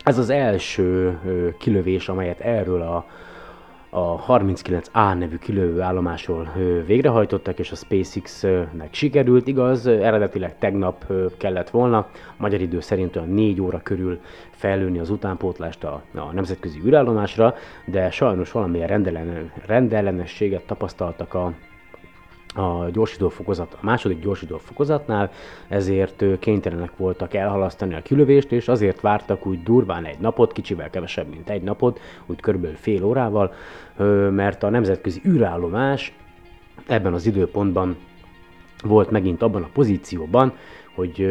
ez 0.03 0.17
az 0.17 0.29
első 0.29 1.17
kilövés, 1.58 2.10
amelyet 2.10 2.39
erről 2.39 2.81
a, 2.81 3.05
a 3.89 4.25
39A 4.25 5.17
nevű 5.17 5.38
kilövő 5.38 5.81
állomásról 5.81 6.51
végrehajtottak, 6.86 7.60
és 7.60 7.72
a 7.72 7.75
SpaceX-nek 7.75 8.88
sikerült. 8.91 9.48
Igaz, 9.48 9.88
eredetileg 9.88 10.58
tegnap 10.58 11.05
kellett 11.38 11.69
volna, 11.69 12.08
magyar 12.38 12.62
idő 12.62 12.79
szerint 12.79 13.15
olyan 13.15 13.29
4 13.29 13.62
óra 13.62 13.79
körül 13.84 14.19
fellőni 14.50 15.00
az 15.00 15.10
utánpótlást 15.10 15.84
a, 15.84 16.01
a 16.15 16.34
nemzetközi 16.34 16.79
űrállomásra, 16.86 17.55
de 17.86 18.12
sajnos 18.12 18.51
valamilyen 18.51 18.88
rendellen, 18.88 19.51
rendellenességet 19.65 20.65
tapasztaltak 20.65 21.34
a, 21.34 21.53
a 22.56 22.89
gyorsító 22.91 23.29
fokozat, 23.29 23.74
a 23.74 23.77
második 23.82 24.20
gyorsító 24.20 24.58
fokozatnál, 24.58 25.32
ezért 25.68 26.24
kénytelenek 26.39 26.98
voltak 26.98 27.34
elhalasztani 27.34 27.94
a 27.96 28.01
kilövést, 28.01 28.51
és 28.51 28.68
azért 28.68 29.01
vártak 29.01 29.46
úgy 29.46 29.63
durván 29.63 30.06
egy 30.06 30.20
napot, 30.20 30.51
kicsivel 30.51 30.89
kevesebb, 30.89 31.29
mint 31.29 31.50
egy 31.50 31.62
napot, 31.62 32.00
úgy 32.25 32.39
körülbelül 32.39 32.75
fél 32.75 33.03
órával, 33.03 33.53
mert 34.29 34.63
a 34.63 34.70
nemzetközi 34.70 35.22
űrállomás 35.25 36.13
ebben 36.88 37.13
az 37.13 37.25
időpontban 37.25 37.98
volt 38.84 39.12
megint 39.12 39.41
abban 39.41 39.63
a 39.63 39.70
pozícióban, 39.74 40.53
hogy 40.96 41.22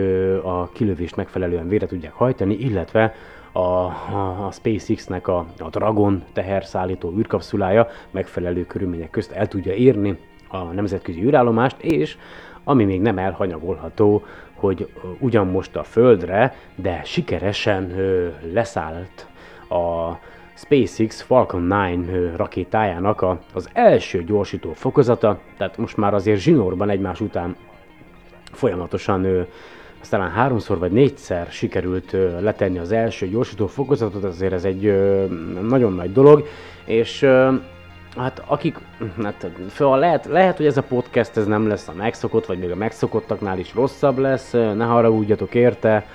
a 0.45 0.69
kilövést 0.69 1.17
megfelelően 1.17 1.69
vére 1.69 1.87
tudják 1.87 2.13
hajtani, 2.13 2.55
illetve 2.55 3.15
a, 3.53 3.59
a, 3.61 4.47
a 4.47 4.51
SpaceX-nek 4.53 5.29
a, 5.29 5.47
a 5.59 5.69
Dragon 5.69 6.25
teherszállító 6.33 7.15
űrkapszulája 7.19 7.89
megfelelő 8.11 8.67
körülmények 8.67 9.11
közt 9.11 9.33
el 9.33 9.49
tudja 9.49 9.73
érni 9.73 10.19
a 10.49 10.59
nemzetközi 10.59 11.23
űrállomást, 11.23 11.77
és 11.81 12.17
ami 12.65 12.85
még 12.85 13.01
nem 13.01 13.19
elhanyagolható, 13.19 14.25
hogy 14.55 14.89
ugyan 15.19 15.47
most 15.47 15.77
a 15.77 15.83
Földre, 15.83 16.55
de 16.75 17.01
sikeresen 17.05 17.93
leszállt 18.53 19.27
a 19.69 20.13
SpaceX 20.55 21.23
Falcon 21.23 21.69
9 21.69 22.09
ö, 22.09 22.37
rakétájának 22.37 23.23
a, 23.23 23.39
az 23.55 23.69
első 23.73 24.25
gyorsító 24.25 24.73
fokozata, 24.73 25.39
tehát 25.57 25.77
most 25.77 25.97
már 25.97 26.15
azért 26.15 26.41
zsinórban 26.41 26.91
egymás 26.91 27.21
után 27.21 27.57
folyamatosan 28.53 29.25
ö, 29.25 29.43
azt 30.01 30.15
háromszor 30.15 30.79
vagy 30.79 30.93
négyszer 30.93 31.47
sikerült 31.51 32.13
ö, 32.13 32.41
letenni 32.41 32.79
az 32.79 32.93
első 32.93 33.29
gyorsító 33.29 33.67
fokozatot, 33.67 34.25
azért 34.25 34.53
ez 34.53 34.65
egy 34.65 34.83
nagyon 35.69 35.93
nagy 35.93 36.13
dolog, 36.13 36.47
és 36.85 37.27
hát 38.19 38.43
akik, 38.47 38.79
hát 39.23 39.51
szóval 39.71 39.99
lehet, 39.99 40.27
lehet, 40.27 40.57
hogy 40.57 40.67
ez 40.67 40.77
a 40.77 40.83
podcast 40.83 41.37
ez 41.37 41.47
nem 41.47 41.69
lesz 41.69 41.89
a 41.89 41.93
megszokott, 41.93 42.47
vagy 42.47 42.59
még 42.59 42.71
a 42.71 42.77
megszokottaknál 42.77 43.59
is 43.59 43.75
rosszabb 43.75 44.19
lesz, 44.19 44.51
ne 44.53 44.85
haragudjatok 44.85 45.55
érte, 45.55 46.07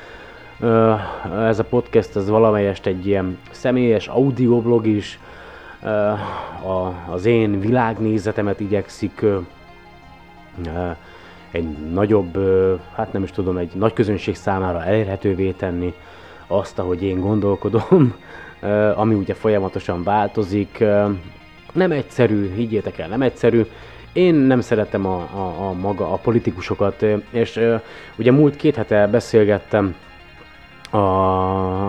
ez 1.39 1.59
a 1.59 1.63
podcast 1.69 2.15
ez 2.15 2.29
valamelyest 2.29 2.85
egy 2.85 3.07
ilyen 3.07 3.37
személyes 3.51 4.07
audioblog 4.07 4.87
is, 4.87 5.19
az 7.09 7.25
én 7.25 7.59
világnézetemet 7.59 8.59
igyekszik 8.59 9.25
egy 11.51 11.67
nagyobb, 11.93 12.37
hát 12.95 13.13
nem 13.13 13.23
is 13.23 13.31
tudom, 13.31 13.57
egy 13.57 13.71
nagy 13.75 13.93
közönség 13.93 14.35
számára 14.35 14.83
elérhetővé 14.83 15.51
tenni 15.51 15.93
azt, 16.47 16.79
ahogy 16.79 17.03
én 17.03 17.19
gondolkodom, 17.19 18.13
ami 18.95 19.13
ugye 19.13 19.33
folyamatosan 19.33 20.03
változik. 20.03 20.83
Nem 21.73 21.91
egyszerű, 21.91 22.53
higgyétek 22.53 22.97
el, 22.97 23.07
nem 23.07 23.21
egyszerű. 23.21 23.65
Én 24.13 24.35
nem 24.35 24.61
szeretem 24.61 25.05
a, 25.05 25.15
a, 25.15 25.67
a 25.67 25.73
maga 25.73 26.11
a 26.11 26.15
politikusokat, 26.15 27.05
és 27.29 27.59
ugye 28.15 28.31
múlt 28.31 28.55
két 28.55 28.75
hete 28.75 29.07
beszélgettem 29.07 29.95
a, 30.89 30.97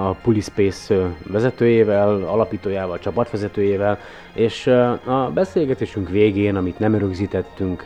a 0.09 0.17
Pulispace 0.23 1.15
vezetőjével, 1.27 2.09
alapítójával, 2.09 2.99
csapatvezetőjével, 2.99 3.99
és 4.33 4.67
a 5.05 5.31
beszélgetésünk 5.35 6.09
végén, 6.09 6.57
amit 6.57 6.79
nem 6.79 6.95
rögzítettünk, 6.95 7.83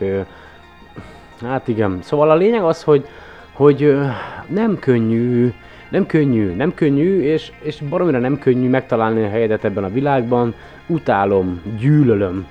hát 1.41 1.67
igen, 1.67 1.99
szóval 2.01 2.31
a 2.31 2.35
lényeg 2.35 2.63
az, 2.63 2.83
hogy, 2.83 3.07
hogy 3.53 3.97
nem 4.47 4.79
könnyű 4.79 5.53
nem 5.89 6.05
könnyű, 6.05 6.55
nem 6.55 6.73
könnyű, 6.73 7.21
és, 7.21 7.51
és 7.61 7.81
baromira 7.89 8.19
nem 8.19 8.39
könnyű 8.39 8.69
megtalálni 8.69 9.23
a 9.23 9.29
helyedet 9.29 9.63
ebben 9.63 9.83
a 9.83 9.89
világban. 9.89 10.53
Utálom, 10.91 11.61
gyűlölöm, 11.79 12.47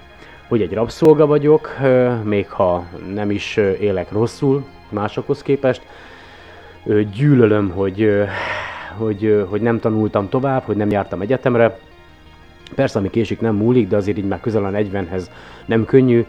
hogy 0.49 0.63
egy 0.63 0.73
rabszolga 0.73 1.27
vagyok, 1.27 1.77
még 2.23 2.49
ha 2.51 2.87
nem 3.15 3.31
is 3.31 3.57
élek 3.57 4.13
rosszul 4.13 4.65
másokhoz 4.89 5.43
képest. 5.43 5.83
Gyűlölöm, 7.15 7.71
hogy, 7.71 8.11
hogy, 8.97 9.47
hogy 9.49 9.61
nem 9.61 9.79
tanultam 9.79 10.29
tovább, 10.29 10.63
hogy 10.63 10.77
nem 10.77 10.91
jártam 10.91 11.21
egyetemre. 11.21 11.79
Persze, 12.75 12.99
ami 12.99 13.11
késik 13.11 13.41
nem 13.41 13.55
múlik, 13.55 13.89
de 13.89 13.97
azért 13.97 14.19
így 14.19 14.29
már 14.29 14.41
közel 14.41 14.65
a 14.65 14.71
40-hez 14.71 15.27
nem 15.67 15.85
könnyű. 15.85 16.27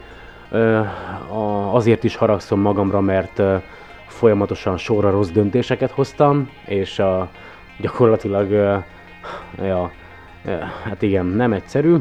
Azért 1.71 2.03
is 2.03 2.15
haragszom 2.15 2.59
magamra, 2.59 3.01
mert 3.01 3.41
folyamatosan 4.07 4.77
sorra 4.77 5.09
rossz 5.09 5.29
döntéseket 5.29 5.91
hoztam, 5.91 6.49
és 6.65 6.99
a, 6.99 7.29
gyakorlatilag, 7.79 8.51
ja, 9.57 9.91
hát 10.83 11.01
igen, 11.01 11.25
nem 11.25 11.53
egyszerű. 11.53 11.95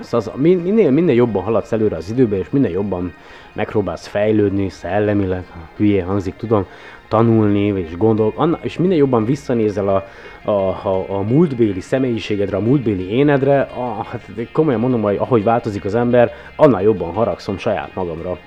Szóval 0.00 0.36
minél, 0.36 0.90
minél 0.90 1.14
jobban 1.14 1.42
haladsz 1.42 1.72
előre 1.72 1.96
az 1.96 2.10
időbe, 2.10 2.36
és 2.36 2.50
minél 2.50 2.70
jobban 2.70 3.12
megpróbálsz 3.52 4.06
fejlődni 4.06 4.68
szellemileg, 4.68 5.44
hülye 5.76 6.04
hangzik, 6.04 6.36
tudom, 6.36 6.66
tanulni, 7.08 7.66
és 7.66 7.96
gondol, 7.96 8.32
anna, 8.36 8.58
és 8.62 8.78
minél 8.78 8.96
jobban 8.96 9.24
visszanézel 9.24 9.88
a, 9.88 10.06
a, 10.50 10.86
a, 10.88 11.04
a 11.08 11.20
múltbéli 11.20 11.80
személyiségedre, 11.80 12.56
a 12.56 12.60
múltbéli 12.60 13.10
énedre, 13.10 13.60
a, 13.60 14.02
hát 14.04 14.30
komolyan 14.52 14.80
mondom, 14.80 15.02
hogy 15.02 15.16
ahogy 15.16 15.44
változik 15.44 15.84
az 15.84 15.94
ember, 15.94 16.32
annál 16.56 16.82
jobban 16.82 17.12
haragszom 17.12 17.58
saját 17.58 17.94
magamra. 17.94 18.38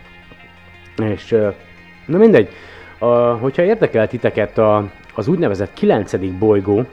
És 1.04 1.36
na 2.06 2.18
mindegy, 2.18 2.50
a, 3.00 3.16
hogyha 3.16 3.64
érdekel 3.64 4.08
titeket 4.08 4.58
a, 4.58 4.90
az 5.16 5.28
úgynevezett 5.28 5.74
9. 5.74 6.18
bolygó, 6.40 6.86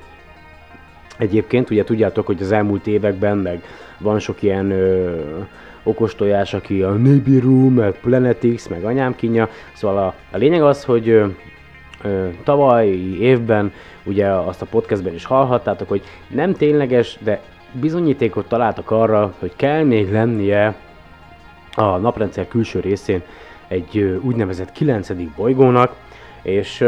Egyébként 1.19 1.71
ugye 1.71 1.85
tudjátok, 1.85 2.27
hogy 2.27 2.43
az 2.43 2.53
elmúlt 2.53 2.87
években 2.87 3.39
meg 3.39 3.63
van 3.99 4.19
sok 4.19 4.43
ilyen 4.43 4.71
ö, 4.71 5.21
okostojás, 5.83 6.55
aki 6.55 6.83
a 6.83 6.91
Nibiru, 6.91 7.69
meg 7.69 8.01
Planetix, 8.01 8.67
meg 8.69 8.85
anyám 8.85 9.17
kínja. 9.17 9.49
Szóval 9.73 9.99
a, 9.99 10.15
a 10.31 10.37
lényeg 10.37 10.63
az, 10.63 10.85
hogy 10.85 11.09
ö, 11.09 11.27
ö, 12.03 12.27
tavalyi 12.45 13.21
évben, 13.21 13.73
ugye 14.05 14.27
azt 14.27 14.63
a 14.63 14.67
podcastben 14.67 15.15
is 15.15 15.25
hallhattátok, 15.25 15.89
hogy 15.89 16.03
nem 16.29 16.53
tényleges, 16.53 17.19
de 17.21 17.41
bizonyítékot 17.73 18.49
találtak 18.49 18.91
arra, 18.91 19.35
hogy 19.39 19.53
kell 19.57 19.83
még 19.83 20.13
lennie 20.13 20.75
a 21.75 21.97
naprendszer 21.97 22.49
külső 22.49 22.81
részén 22.81 23.23
egy 23.69 23.99
ö, 23.99 24.17
úgynevezett 24.17 24.73
9. 24.73 25.13
bolygónak, 25.37 25.95
és 26.49 26.81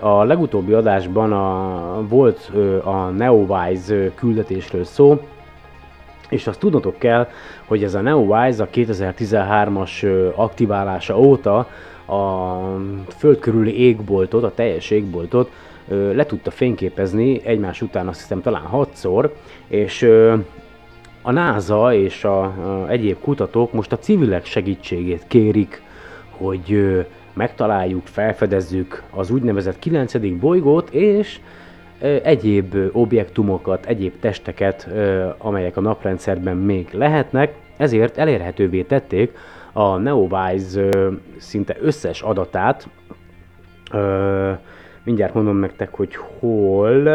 a 0.00 0.24
legutóbbi 0.24 0.72
adásban 0.72 1.32
a, 1.32 2.06
volt 2.08 2.52
a 2.84 3.08
Neowise 3.08 4.10
küldetésről 4.14 4.84
szó, 4.84 5.20
és 6.28 6.46
azt 6.46 6.58
tudnotok 6.58 6.98
kell, 6.98 7.28
hogy 7.66 7.84
ez 7.84 7.94
a 7.94 8.00
Neowise 8.00 8.62
a 8.62 8.68
2013-as 8.68 10.02
ö, 10.02 10.28
aktiválása 10.34 11.18
óta 11.18 11.68
a 12.06 12.56
föld 13.16 13.38
körüli 13.38 13.78
égboltot, 13.78 14.44
a 14.44 14.54
teljes 14.54 14.90
égboltot 14.90 15.50
le 15.90 16.26
tudta 16.26 16.50
fényképezni 16.50 17.40
egymás 17.44 17.82
után 17.82 18.08
azt 18.08 18.20
hiszem 18.20 18.40
talán 18.40 18.62
hatszor, 18.62 19.34
és 19.68 20.08
a 21.22 21.32
NASA 21.32 21.94
és 21.94 22.24
a, 22.24 22.42
a 22.42 22.86
egyéb 22.88 23.16
kutatók 23.20 23.72
most 23.72 23.92
a 23.92 23.98
civilek 23.98 24.44
segítségét 24.44 25.24
kérik, 25.26 25.82
hogy 26.30 27.04
megtaláljuk, 27.32 28.06
felfedezzük 28.06 29.02
az 29.10 29.30
úgynevezett 29.30 29.78
9. 29.78 30.18
bolygót, 30.40 30.90
és 30.90 31.40
egyéb 32.22 32.76
objektumokat, 32.92 33.86
egyéb 33.86 34.18
testeket, 34.20 34.88
amelyek 35.38 35.76
a 35.76 35.80
naprendszerben 35.80 36.56
még 36.56 36.88
lehetnek, 36.92 37.54
ezért 37.76 38.18
elérhetővé 38.18 38.82
tették 38.82 39.36
a 39.72 39.96
Neowise 39.96 40.88
szinte 41.36 41.76
összes 41.80 42.22
adatát, 42.22 42.88
mindjárt 45.04 45.34
mondom 45.34 45.56
nektek, 45.56 45.94
hogy 45.94 46.16
hol. 46.38 47.06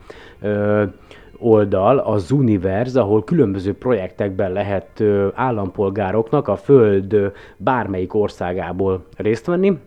oldal, 1.38 1.98
az 1.98 2.30
Universe, 2.30 3.00
ahol 3.00 3.24
különböző 3.24 3.74
projektekben 3.74 4.52
lehet 4.52 5.02
állampolgároknak 5.34 6.48
a 6.48 6.56
Föld 6.56 7.32
bármelyik 7.56 8.14
országából 8.14 9.04
részt 9.16 9.46
venni, 9.46 9.78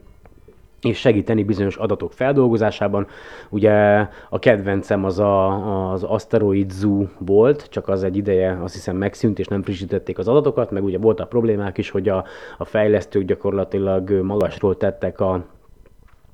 és 0.83 0.99
segíteni 0.99 1.43
bizonyos 1.43 1.75
adatok 1.75 2.13
feldolgozásában. 2.13 3.07
Ugye 3.49 3.71
a 4.29 4.39
kedvencem 4.39 5.05
az 5.05 5.19
a, 5.19 5.91
az 5.91 6.03
Asteroid 6.03 6.71
Zoo 6.71 7.05
volt, 7.17 7.69
csak 7.69 7.87
az 7.87 8.03
egy 8.03 8.17
ideje 8.17 8.59
azt 8.63 8.73
hiszem 8.73 8.95
megszűnt, 8.95 9.39
és 9.39 9.47
nem 9.47 9.61
frissítették 9.61 10.17
az 10.17 10.27
adatokat, 10.27 10.71
meg 10.71 10.83
ugye 10.83 10.97
voltak 10.97 11.29
problémák 11.29 11.77
is, 11.77 11.89
hogy 11.89 12.09
a, 12.09 12.23
a 12.57 12.65
fejlesztők 12.65 13.23
gyakorlatilag 13.23 14.11
magasról 14.11 14.77
tettek 14.77 15.19
a, 15.19 15.45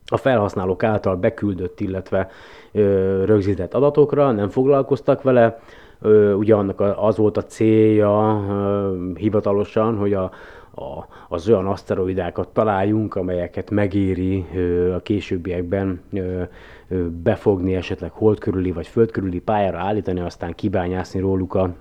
a 0.05 0.17
felhasználók 0.17 0.83
által 0.83 1.15
beküldött, 1.15 1.79
illetve 1.79 2.27
ö, 2.71 3.25
rögzített 3.25 3.73
adatokra, 3.73 4.31
nem 4.31 4.49
foglalkoztak 4.49 5.21
vele. 5.21 5.59
Ö, 6.01 6.33
ugye 6.33 6.55
annak 6.55 6.79
az 6.79 7.17
volt 7.17 7.38
a 7.38 7.43
célja 7.43 8.45
ö, 8.49 8.93
hivatalosan, 9.15 9.97
hogy 9.97 10.13
a, 10.13 10.31
a, 10.75 11.08
az 11.29 11.49
olyan 11.49 11.67
aszteroidákat 11.67 12.47
találjunk, 12.47 13.15
amelyeket 13.15 13.69
megéri 13.69 14.45
ö, 14.55 14.93
a 14.93 14.99
későbbiekben 14.99 16.01
ö, 16.13 16.41
ö, 16.88 17.10
befogni, 17.10 17.75
esetleg 17.75 18.12
hold 18.12 18.39
körüli 18.39 18.71
vagy 18.71 18.88
föld 18.88 19.12
körüli 19.12 19.39
pályára 19.39 19.77
állítani, 19.77 20.19
aztán 20.19 20.53
kibányászni 20.55 21.19
róluk 21.19 21.53
a, 21.53 21.73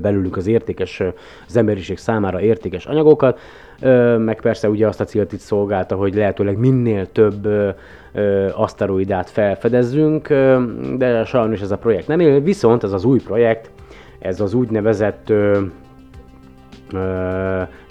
belőlük 0.00 0.36
az 0.36 0.46
értékes, 0.46 1.02
az 1.46 1.56
emberiség 1.56 1.98
számára 1.98 2.40
értékes 2.40 2.86
anyagokat, 2.86 3.38
meg 4.18 4.40
persze 4.40 4.68
ugye 4.68 4.86
azt 4.86 5.00
a 5.00 5.04
célt 5.04 5.32
itt 5.32 5.38
szolgálta, 5.38 5.96
hogy 5.96 6.14
lehetőleg 6.14 6.58
minél 6.58 7.12
több 7.12 7.48
aszteroidát 8.54 9.30
felfedezzünk, 9.30 10.28
de 10.96 11.24
sajnos 11.24 11.60
ez 11.60 11.70
a 11.70 11.78
projekt 11.78 12.06
nem 12.06 12.20
él, 12.20 12.40
viszont 12.40 12.82
ez 12.82 12.92
az 12.92 13.04
új 13.04 13.18
projekt, 13.18 13.70
ez 14.18 14.40
az 14.40 14.54
úgynevezett 14.54 15.32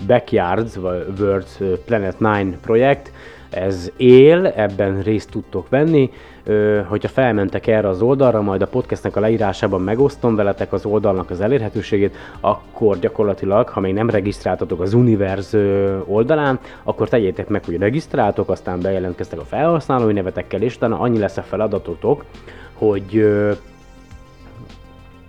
Backyards, 0.08 0.76
vagy 0.76 1.06
World 1.20 1.48
Planet 1.86 2.16
9 2.18 2.56
projekt, 2.62 3.12
ez 3.50 3.92
él, 3.98 4.46
ebben 4.46 5.02
részt 5.02 5.30
tudtok 5.30 5.70
venni. 5.70 6.12
Ö, 6.44 6.82
hogyha 6.88 7.08
felmentek 7.08 7.68
erre 7.68 7.88
az 7.88 8.02
oldalra, 8.02 8.42
majd 8.42 8.62
a 8.62 8.68
podcastnek 8.68 9.16
a 9.16 9.20
leírásában 9.20 9.82
megosztom 9.82 10.36
veletek 10.36 10.74
az 10.74 10.86
oldalnak 10.86 11.30
az 11.30 11.42
elérhetőségét, 11.42 12.16
akkor 12.40 13.00
gyakorlatilag, 13.00 13.68
ha 13.68 13.80
még 13.80 13.94
nem 13.94 14.10
regisztráltatok 14.10 14.82
az 14.82 14.94
Universe 14.94 15.58
ö, 15.58 15.98
oldalán, 16.06 16.60
akkor 16.84 17.10
tegyétek 17.10 17.48
meg, 17.48 17.66
hogy 17.66 17.78
regisztráltok, 17.78 18.50
aztán 18.50 18.80
bejelentkeztek 18.82 19.40
a 19.40 19.46
felhasználói 19.46 20.14
nevetekkel, 20.14 20.62
és 20.62 20.76
utána 20.76 21.00
annyi 21.00 21.20
lesz 21.20 21.38
a 21.38 21.42
feladatotok, 21.42 22.26
hogy 22.74 23.18
ö, 23.18 23.52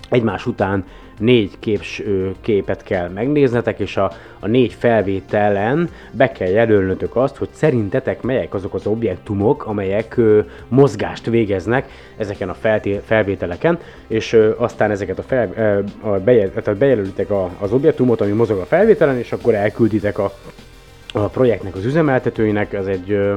egymás 0.09 0.46
után 0.46 0.85
négy 1.20 1.59
képs, 1.59 2.02
képet 2.40 2.83
kell 2.83 3.09
megnéznetek, 3.09 3.78
és 3.78 3.96
a, 3.96 4.12
a 4.40 4.46
négy 4.46 4.72
felvételen 4.72 5.90
be 6.11 6.33
kell 6.33 6.48
jelölnötök 6.48 7.16
azt, 7.16 7.37
hogy 7.37 7.48
szerintetek 7.52 8.22
melyek 8.22 8.54
azok 8.54 8.74
az 8.74 8.87
objektumok, 8.87 9.66
amelyek 9.66 10.16
ö, 10.16 10.40
mozgást 10.68 11.26
végeznek 11.26 11.90
ezeken 12.16 12.48
a 12.48 12.54
felté- 12.54 13.02
felvételeken, 13.04 13.78
és 14.06 14.33
ö, 14.33 14.50
aztán 14.56 14.90
ezeket 14.90 15.18
a, 15.18 15.22
fel, 15.22 15.52
ö, 15.56 16.09
a 16.09 16.18
bejel, 16.18 16.50
tehát 16.50 16.78
bejelölitek 16.78 17.30
a, 17.30 17.50
az 17.59 17.72
objektumot, 17.72 18.20
ami 18.20 18.33
mozog 18.33 18.59
a 18.59 18.64
felvételen, 18.64 19.18
és 19.18 19.33
akkor 19.33 19.54
elkülditek 19.54 20.18
a, 20.18 20.33
a 21.12 21.20
projektnek 21.20 21.74
az 21.74 21.85
üzemeltetőinek, 21.85 22.72
ez 22.72 22.87
egy 22.87 23.11
ö, 23.11 23.37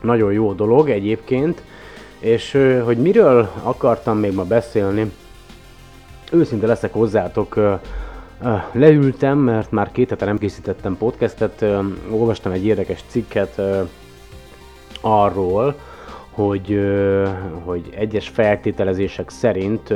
nagyon 0.00 0.32
jó 0.32 0.52
dolog 0.52 0.90
egyébként, 0.90 1.62
és 2.18 2.58
hogy 2.84 2.96
miről 2.96 3.50
akartam 3.62 4.18
még 4.18 4.34
ma 4.34 4.44
beszélni, 4.44 5.10
őszinte 6.30 6.66
leszek 6.66 6.92
hozzátok, 6.92 7.78
leültem, 8.72 9.38
mert 9.38 9.70
már 9.70 9.92
két 9.92 10.08
hete 10.08 10.24
nem 10.24 10.38
készítettem 10.38 10.96
podcastet, 10.96 11.64
olvastam 12.10 12.52
egy 12.52 12.64
érdekes 12.64 13.04
cikket 13.06 13.60
arról, 15.00 15.74
hogy, 16.30 16.80
hogy 17.64 17.88
egyes 17.96 18.28
feltételezések 18.28 19.30
szerint 19.30 19.94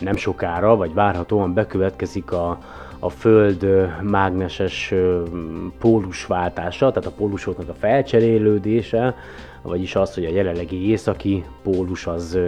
nem 0.00 0.16
sokára, 0.16 0.76
vagy 0.76 0.94
várhatóan 0.94 1.54
bekövetkezik 1.54 2.32
a, 2.32 2.58
a 2.98 3.08
Föld 3.08 3.66
mágneses 4.02 4.94
pólusváltása, 5.78 6.90
tehát 6.90 7.08
a 7.08 7.16
pólusoknak 7.16 7.68
a 7.68 7.74
felcserélődése, 7.78 9.14
vagyis 9.62 9.94
az, 9.94 10.14
hogy 10.14 10.24
a 10.24 10.30
jelenlegi 10.30 10.88
északi 10.88 11.44
pólus 11.62 12.06
az, 12.06 12.38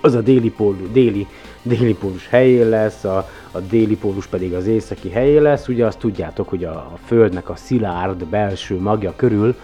az 0.00 0.14
a 0.14 0.20
déli, 0.20 0.50
pólus, 0.50 0.90
déli, 0.92 1.26
déli 1.66 1.94
pólus 1.94 2.28
helyén 2.28 2.68
lesz, 2.68 3.04
a, 3.04 3.28
a 3.50 3.60
déli 3.60 3.96
pólus 3.96 4.26
pedig 4.26 4.54
az 4.54 4.66
északi 4.66 5.10
helyén 5.10 5.42
lesz. 5.42 5.68
Ugye 5.68 5.86
azt 5.86 5.98
tudjátok, 5.98 6.48
hogy 6.48 6.64
a, 6.64 6.70
a 6.70 6.98
Földnek 7.06 7.48
a 7.50 7.56
szilárd 7.56 8.24
belső 8.24 8.80
magja 8.80 9.12
körül 9.16 9.54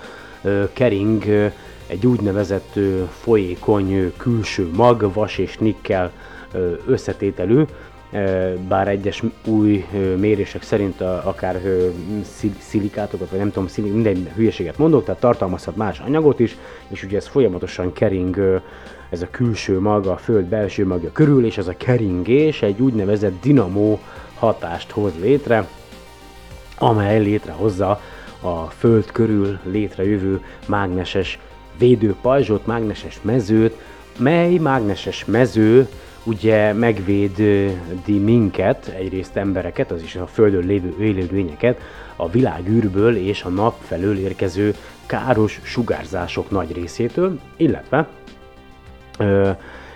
ö, 0.43 0.65
kering 0.73 1.25
ö, 1.27 1.47
egy 1.87 2.07
úgynevezett 2.07 2.71
ö, 2.75 3.03
folyékony 3.21 3.93
ö, 3.93 4.07
külső 4.17 4.71
mag, 4.73 5.13
vas 5.13 5.39
és 5.39 5.59
nikkel 5.59 6.11
ö, 6.53 6.73
összetételű, 6.87 7.65
bár 8.69 8.89
egyes 8.89 9.23
új 9.45 9.87
mérések 10.17 10.63
szerint 10.63 11.01
a, 11.01 11.23
akár 11.25 11.61
szilikátokat, 12.59 13.31
vagy 13.31 13.39
nem 13.39 13.51
tudom, 13.51 13.69
szilik, 13.69 13.93
minden 13.93 14.29
hülyeséget 14.35 14.79
mondok, 14.79 15.05
tehát 15.05 15.21
tartalmazhat 15.21 15.77
más 15.77 15.99
anyagot 15.99 16.41
is, 16.41 16.57
és 16.89 17.03
ugye 17.03 17.17
ez 17.17 17.27
folyamatosan 17.27 17.93
kering 17.93 18.61
ez 19.13 19.23
a 19.23 19.31
külső 19.31 19.81
maga, 19.81 20.13
a 20.13 20.17
föld 20.17 20.45
belső 20.45 20.87
magja 20.87 21.13
körül, 21.13 21.45
és 21.45 21.59
ez 21.59 21.67
a 21.67 21.77
keringés 21.77 22.63
egy 22.63 22.81
úgynevezett 22.81 23.41
dinamó 23.43 24.01
hatást 24.35 24.91
hoz 24.91 25.13
létre, 25.21 25.69
amely 26.79 27.21
létrehozza 27.21 28.01
a 28.41 28.65
föld 28.65 29.11
körül 29.13 29.59
létrejövő 29.65 30.41
mágneses 30.67 31.39
védőpajzsot, 31.79 32.67
mágneses 32.67 33.19
mezőt, 33.23 33.77
mely 34.19 34.57
mágneses 34.57 35.25
mező 35.25 35.89
ugye 36.25 36.73
megvédi 36.73 38.19
minket, 38.19 38.87
egyrészt 38.87 39.37
embereket, 39.37 39.91
az 39.91 40.03
is 40.03 40.17
a 40.17 40.27
földön 40.27 40.67
lévő 40.67 40.95
élőlényeket, 41.01 41.81
a 42.17 42.31
világűrből 42.31 43.17
és 43.17 43.43
a 43.43 43.49
nap 43.49 43.75
felől 43.83 44.19
érkező 44.19 44.75
káros 45.07 45.61
sugárzások 45.63 46.51
nagy 46.51 46.73
részétől, 46.73 47.39
illetve 47.57 48.09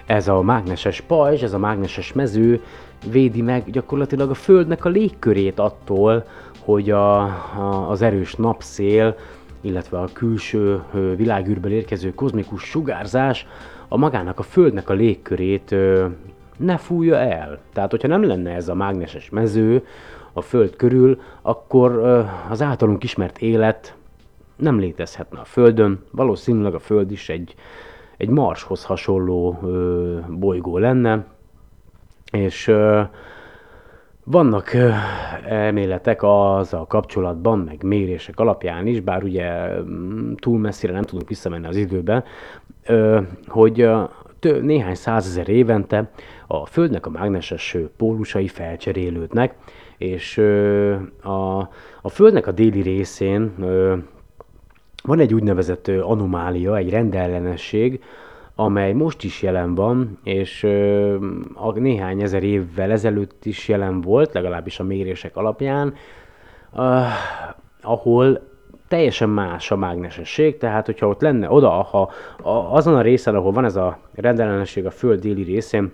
ez 0.07 0.29
a 0.29 0.43
mágneses 0.43 1.01
pajzs, 1.01 1.43
ez 1.43 1.53
a 1.53 1.59
mágneses 1.59 2.13
mező 2.13 2.63
védi 3.11 3.43
meg 3.43 3.71
gyakorlatilag 3.71 4.31
a 4.31 4.35
Földnek 4.35 4.85
a 4.85 4.89
légkörét 4.89 5.59
attól, 5.59 6.25
hogy 6.61 6.91
a, 6.91 7.21
a, 7.23 7.91
az 7.91 8.03
erős 8.03 8.35
napszél, 8.35 9.17
illetve 9.61 9.99
a 9.99 10.09
külső 10.13 10.83
világűrből 11.17 11.73
érkező 11.73 12.15
kozmikus 12.15 12.63
sugárzás 12.63 13.47
a 13.89 13.97
magának 13.97 14.39
a 14.39 14.43
Földnek 14.43 14.89
a 14.89 14.95
légkörét 14.95 15.75
ne 16.57 16.77
fújja 16.77 17.17
el. 17.17 17.59
Tehát, 17.73 17.91
hogyha 17.91 18.09
nem 18.09 18.25
lenne 18.25 18.55
ez 18.55 18.69
a 18.69 18.75
mágneses 18.75 19.31
mező 19.31 19.85
a 20.33 20.41
Föld 20.41 20.77
körül, 20.77 21.21
akkor 21.43 21.99
az 22.49 22.63
általunk 22.63 23.05
ismert 23.05 23.39
élet 23.39 23.95
nem 24.57 24.79
létezhetne 24.79 25.39
a 25.39 25.45
Földön. 25.45 26.01
Valószínűleg 26.11 26.75
a 26.75 26.79
Föld 26.79 27.11
is 27.11 27.29
egy, 27.29 27.55
egy 28.17 28.29
Marshoz 28.29 28.85
hasonló 28.85 29.59
ö, 29.63 30.19
bolygó 30.29 30.79
lenne, 30.79 31.27
és 32.33 32.69
ö, 32.69 33.03
vannak 34.25 34.73
ö, 34.73 34.91
elméletek 35.49 36.23
azzal 36.23 36.87
kapcsolatban, 36.87 37.59
meg 37.59 37.83
mérések 37.83 38.41
alapján 38.41 38.87
is, 38.87 39.01
bár 39.01 39.23
ugye 39.23 39.69
túl 40.37 40.59
messzire 40.59 40.93
nem 40.93 41.03
tudunk 41.03 41.29
visszamenni 41.29 41.67
az 41.67 41.77
időben, 41.77 42.25
hogy 43.47 43.89
néhány 44.63 44.95
százezer 44.95 45.49
évente 45.49 46.11
a 46.47 46.67
Földnek 46.67 47.07
a 47.07 47.11
mágneses 47.11 47.77
pólusai 47.97 48.49
felcserélődnek, 48.49 49.55
és 49.99 50.39
a, 51.23 51.59
a 52.03 52.09
Földnek 52.09 52.47
a 52.47 52.53
déli 52.53 52.81
részén 52.83 53.55
van 55.07 55.19
egy 55.19 55.35
úgynevezett 55.35 55.89
ö, 55.89 56.03
anomália, 56.03 56.77
egy 56.77 56.91
rendellenesség, 56.91 58.03
amely 58.55 58.93
most 58.93 59.25
is 59.25 59.43
jelen 59.43 59.75
van, 59.75 60.19
és 60.23 60.63
ö, 60.63 61.17
a 61.55 61.73
néhány 61.73 62.23
ezer 62.23 62.43
évvel 62.43 62.91
ezelőtt 62.91 63.45
is 63.45 63.69
jelen 63.69 64.01
volt, 64.01 64.33
legalábbis 64.33 64.81
a 64.81 64.85
mérések 64.85 65.37
alapján, 65.37 65.95
uh, 66.73 67.05
ahol 67.83 68.41
teljesen 68.89 69.29
más 69.29 69.71
a 69.71 69.77
mágnesesség, 69.77 70.59
tehát 70.59 70.87
hogyha 70.87 71.09
ott 71.09 71.21
lenne 71.21 71.51
oda, 71.51 71.71
ha 71.71 72.11
a, 72.43 72.51
azon 72.51 72.97
a 72.97 73.01
részen, 73.01 73.35
ahol 73.35 73.53
van 73.53 73.65
ez 73.65 73.77
a 73.77 73.99
rendellenesség 74.15 74.87
a 74.87 74.91
Föld 74.91 75.21
déli 75.21 75.43
részén, 75.43 75.93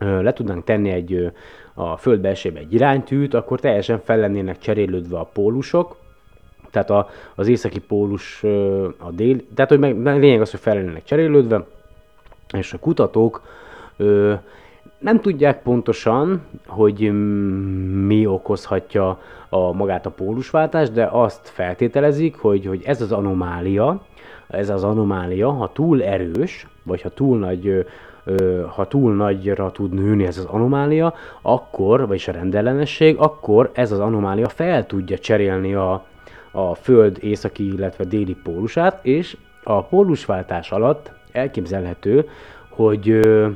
ö, 0.00 0.22
le 0.22 0.32
tudnánk 0.32 0.64
tenni 0.64 0.90
egy 0.90 1.12
ö, 1.12 1.26
a 1.74 1.96
Föld 1.96 2.20
belsébe 2.20 2.58
egy 2.58 2.74
iránytűt, 2.74 3.34
akkor 3.34 3.60
teljesen 3.60 3.98
fel 3.98 4.18
lennének 4.18 4.58
cserélődve 4.58 5.18
a 5.18 5.30
pólusok, 5.32 5.96
tehát 6.72 6.90
a, 6.90 7.08
az 7.34 7.48
északi 7.48 7.80
pólus 7.80 8.42
a 8.98 9.10
dél, 9.10 9.36
tehát 9.54 9.70
hogy 9.70 9.78
meg, 9.78 10.18
lényeg 10.18 10.40
az, 10.40 10.50
hogy 10.50 10.60
fel 10.60 11.02
cserélődve, 11.04 11.64
és 12.52 12.72
a 12.72 12.78
kutatók 12.78 13.42
ö, 13.96 14.34
nem 14.98 15.20
tudják 15.20 15.62
pontosan, 15.62 16.42
hogy 16.66 17.12
mi 18.06 18.26
okozhatja 18.26 19.18
a, 19.48 19.72
magát 19.72 20.06
a 20.06 20.10
pólusváltást, 20.10 20.92
de 20.92 21.08
azt 21.12 21.48
feltételezik, 21.48 22.36
hogy, 22.36 22.66
hogy 22.66 22.82
ez 22.84 23.00
az 23.00 23.12
anomália, 23.12 24.02
ez 24.48 24.68
az 24.68 24.84
anomália, 24.84 25.50
ha 25.50 25.72
túl 25.72 26.02
erős, 26.02 26.66
vagy 26.82 27.02
ha 27.02 27.08
túl 27.08 27.38
nagy, 27.38 27.86
ha 28.74 28.86
túl 28.86 29.14
nagyra 29.14 29.70
tud 29.70 29.92
nőni 29.92 30.26
ez 30.26 30.38
az 30.38 30.44
anomália, 30.44 31.14
akkor, 31.42 32.06
vagyis 32.06 32.28
a 32.28 32.32
rendellenesség, 32.32 33.16
akkor 33.18 33.70
ez 33.72 33.92
az 33.92 33.98
anomália 33.98 34.48
fel 34.48 34.86
tudja 34.86 35.18
cserélni 35.18 35.74
a, 35.74 36.04
a 36.52 36.74
Föld 36.74 37.18
északi, 37.20 37.72
illetve 37.72 38.04
déli 38.04 38.36
pólusát, 38.42 39.04
és 39.04 39.36
a 39.64 39.84
pólusváltás 39.84 40.70
alatt 40.70 41.12
elképzelhető, 41.32 42.28
hogy 42.68 43.08
ö, 43.08 43.48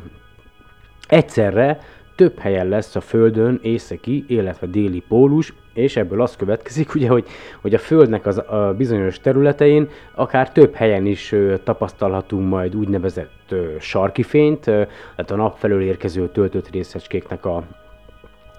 egyszerre 1.08 1.78
több 2.16 2.38
helyen 2.38 2.68
lesz 2.68 2.96
a 2.96 3.00
Földön 3.00 3.58
északi, 3.62 4.24
illetve 4.28 4.66
déli 4.66 5.02
pólus, 5.08 5.52
és 5.74 5.96
ebből 5.96 6.22
az 6.22 6.36
következik, 6.36 6.94
ugye, 6.94 7.08
hogy, 7.08 7.26
hogy 7.60 7.74
a 7.74 7.78
Földnek 7.78 8.26
az 8.26 8.38
a 8.38 8.74
bizonyos 8.76 9.20
területein 9.20 9.88
akár 10.14 10.52
több 10.52 10.74
helyen 10.74 11.06
is 11.06 11.32
ö, 11.32 11.54
tapasztalhatunk 11.64 12.48
majd 12.48 12.76
úgynevezett 12.76 13.44
ö, 13.48 13.74
sarki 13.80 14.22
fényt, 14.22 14.60
tehát 14.60 15.30
a 15.30 15.36
nap 15.36 15.56
felől 15.58 15.82
érkező 15.82 16.28
töltött 16.28 16.70
részecskéknek 16.70 17.44
a, 17.44 17.62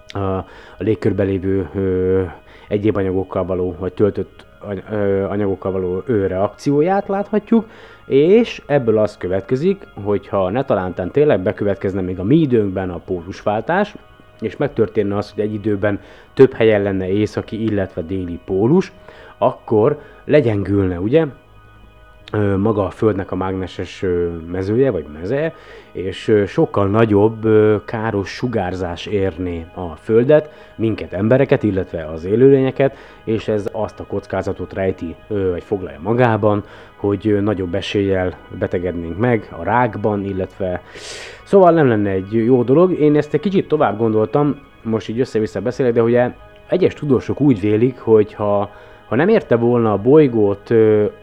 a, 0.08 0.19
a 0.19 0.45
légkörben 0.78 1.26
lévő 1.26 1.69
ö, 1.76 2.23
egyéb 2.67 2.97
anyagokkal 2.97 3.45
való, 3.45 3.75
vagy 3.80 3.93
töltött 3.93 4.45
anyagokkal 5.30 5.71
való 5.71 6.03
ő 6.06 6.27
reakcióját 6.27 7.08
láthatjuk, 7.08 7.69
és 8.06 8.62
ebből 8.65 8.97
az 8.97 9.17
következik, 9.17 9.88
hogyha 10.03 10.49
ne 10.49 10.63
talántán 10.63 11.12
tényleg 11.12 11.39
bekövetkezne 11.39 12.01
még 12.01 12.19
a 12.19 12.23
mi 12.23 12.36
időnkben 12.36 12.89
a 12.89 13.01
pólusváltás, 13.06 13.95
és 14.39 14.58
megtörténne 14.58 15.17
az, 15.17 15.32
hogy 15.32 15.43
egy 15.43 15.53
időben 15.53 15.99
több 16.34 16.53
helyen 16.53 16.82
lenne 16.82 17.10
északi, 17.10 17.63
illetve 17.63 18.01
déli 18.01 18.39
pólus, 18.45 18.91
akkor 19.38 19.99
legyengülne, 20.25 20.99
ugye, 20.99 21.25
maga 22.58 22.86
a 22.86 22.90
Földnek 22.90 23.32
a 23.32 23.36
mágneses 23.36 24.06
mezője, 24.52 24.92
vagy 24.92 25.06
meze, 25.20 25.54
és 25.92 26.44
sokkal 26.48 26.88
nagyobb 26.88 27.48
káros 27.86 28.30
sugárzás 28.30 29.06
érné 29.06 29.66
a 29.74 29.96
Földet, 29.96 30.72
minket 30.76 31.13
embereket, 31.13 31.63
illetve 31.63 32.06
az 32.06 32.26
élőlényeket, 32.26 32.96
és 33.24 33.48
ez 33.48 33.70
azt 33.72 34.00
a 34.00 34.06
kockázatot 34.06 34.74
rejti, 34.74 35.16
vagy 35.28 35.63
foglalja 35.63 36.00
magában, 36.02 36.63
hogy 36.96 37.38
nagyobb 37.42 37.76
eséllyel 37.76 38.38
betegednénk 38.60 39.18
meg 39.18 39.50
a 39.60 39.63
rákban, 39.63 40.24
illetve 40.24 40.82
szóval 41.44 41.72
nem 41.72 41.88
lenne 41.88 42.10
egy 42.10 42.34
jó 42.34 42.63
dolog. 42.63 43.00
Én 43.00 43.16
ezt 43.16 43.34
egy 43.34 43.40
kicsit 43.40 43.68
tovább 43.68 43.98
gondoltam, 43.98 44.60
most 44.84 45.10
így 45.10 45.20
össze-vissza 45.20 45.62
beszélek, 45.62 45.94
de 45.94 46.04
ugye 46.04 46.32
egyes 46.68 46.94
tudósok 46.94 47.42
úgy 47.42 47.60
vélik, 47.60 48.00
hogy 48.00 48.34
ha 48.34 48.72
ha 49.08 49.15
nem 49.15 49.28
érte 49.30 49.56
volna 49.56 49.91
a 49.91 49.98
bolygót 49.98 50.74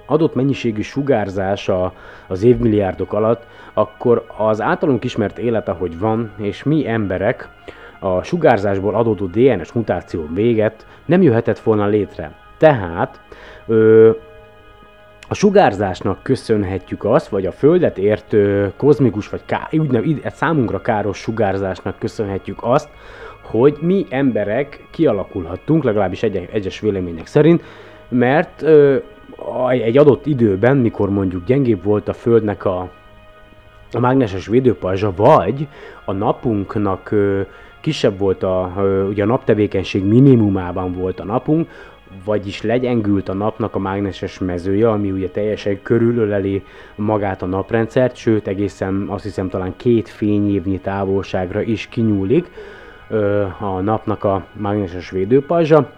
adott 0.07 0.35
mennyiségű 0.35 0.83
sugárzás 0.83 1.69
a, 1.69 1.93
az 2.27 2.43
évmilliárdok 2.43 3.13
alatt, 3.13 3.47
akkor 3.73 4.25
az 4.37 4.61
általunk 4.61 5.05
ismert 5.05 5.39
élet, 5.39 5.69
ahogy 5.69 5.99
van, 5.99 6.33
és 6.37 6.63
mi 6.63 6.89
emberek 6.89 7.49
a 7.99 8.23
sugárzásból 8.23 8.95
adódó 8.95 9.27
DNS 9.27 9.73
mutáció 9.73 10.29
véget 10.35 10.87
nem 11.05 11.23
jöhetett 11.23 11.59
volna 11.59 11.87
létre. 11.87 12.33
Tehát 12.59 13.21
ö, 13.67 14.11
a 15.29 15.35
sugárzásnak 15.35 16.23
köszönhetjük 16.23 17.05
azt, 17.05 17.29
vagy 17.29 17.47
a 17.47 17.53
Földet 17.53 17.99
ért 17.99 18.33
ö, 18.33 18.67
kozmikus, 18.77 19.29
vagy 19.29 19.43
ká, 19.47 19.69
úgynev, 19.73 20.05
ide- 20.05 20.35
számunkra 20.35 20.81
káros 20.81 21.19
sugárzásnak 21.19 21.99
köszönhetjük 21.99 22.59
azt, 22.61 22.89
hogy 23.45 23.77
mi 23.81 24.07
emberek 24.09 24.87
kialakulhattunk, 24.91 25.85
legalábbis 25.85 26.23
egy, 26.23 26.49
egyes 26.53 26.81
vélemények 26.81 27.27
szerint, 27.27 27.63
mert 28.09 28.63
ö, 28.63 28.97
egy 29.69 29.97
adott 29.97 30.27
időben, 30.27 30.77
mikor 30.77 31.11
mondjuk 31.11 31.45
gyengébb 31.45 31.85
volt 31.85 32.09
a 32.09 32.13
Földnek 32.13 32.65
a, 32.65 32.91
a 33.93 34.01
mágneses 34.01 34.47
védőpajzsa, 34.47 35.13
vagy 35.17 35.69
a 36.05 36.13
napunknak 36.13 37.11
ö, 37.11 37.41
kisebb 37.81 38.19
volt 38.19 38.43
a, 38.43 38.73
ö, 38.77 39.09
ugye 39.09 39.23
a 39.23 39.27
naptevékenység 39.27 40.05
minimumában 40.05 40.93
volt 40.93 41.21
a 41.21 41.25
napunk, 41.25 41.69
vagyis 42.25 42.63
legyengült 42.63 43.29
a 43.29 43.35
napnak 43.35 43.75
a 43.75 43.79
mágneses 43.79 44.39
mezője, 44.39 44.91
ami 44.91 45.11
ugye 45.11 45.29
teljesen 45.29 45.83
körülöleli 45.83 46.63
magát 46.95 47.43
a 47.43 47.47
naprendszert, 47.47 48.17
sőt 48.17 48.47
egészen 48.47 49.07
azt 49.09 49.25
hiszem 49.25 49.49
talán 49.49 49.75
két 49.77 50.09
fényévnyi 50.09 50.79
távolságra 50.79 51.63
is 51.63 51.87
kinyúlik 51.87 52.51
a 53.59 53.81
napnak 53.81 54.25
a 54.25 54.45
mágneses 54.53 55.11
védőpajzsa. 55.11 55.91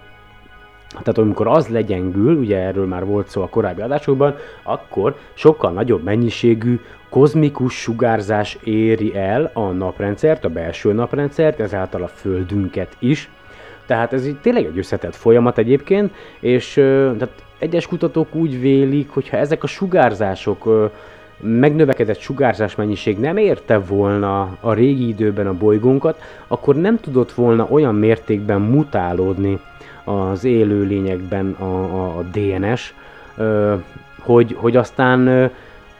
Tehát 0.89 1.19
amikor 1.19 1.47
az 1.47 1.69
legyengül, 1.69 2.37
ugye 2.37 2.59
erről 2.59 2.87
már 2.87 3.05
volt 3.05 3.29
szó 3.29 3.43
a 3.43 3.49
korábbi 3.49 3.81
adásokban, 3.81 4.37
akkor 4.63 5.17
sokkal 5.35 5.73
nagyobb 5.73 6.03
mennyiségű 6.03 6.81
kozmikus 7.09 7.75
sugárzás 7.81 8.59
éri 8.65 9.17
el 9.17 9.51
a 9.55 9.61
naprendszert, 9.61 10.45
a 10.45 10.49
belső 10.49 10.93
naprendszert, 10.93 11.61
ezáltal 11.61 12.03
a 12.03 12.09
Földünket 12.09 12.97
is. 12.99 13.31
Tehát 13.87 14.13
ez 14.13 14.27
így 14.27 14.41
tényleg 14.41 14.65
egy 14.65 14.79
összetett 14.79 15.15
folyamat 15.15 15.59
egyébként, 15.59 16.15
és 16.41 16.73
tehát 17.19 17.45
egyes 17.59 17.87
kutatók 17.87 18.35
úgy 18.35 18.61
vélik, 18.61 19.11
hogy 19.11 19.29
ha 19.29 19.37
ezek 19.37 19.63
a 19.63 19.67
sugárzások, 19.67 20.91
megnövekedett 21.41 22.19
sugárzás 22.19 22.75
mennyiség 22.75 23.19
nem 23.19 23.37
érte 23.37 23.79
volna 23.79 24.57
a 24.61 24.73
régi 24.73 25.09
időben 25.09 25.47
a 25.47 25.53
bolygónkat, 25.53 26.21
akkor 26.47 26.77
nem 26.77 27.01
tudott 27.01 27.33
volna 27.33 27.67
olyan 27.71 27.95
mértékben 27.95 28.61
mutálódni 28.61 29.59
az 30.05 30.45
élő 30.45 30.83
lényekben 30.83 31.51
a, 31.51 31.65
a, 31.65 32.19
a 32.19 32.23
DNS, 32.23 32.95
hogy, 34.21 34.57
hogy 34.59 34.77
aztán 34.77 35.51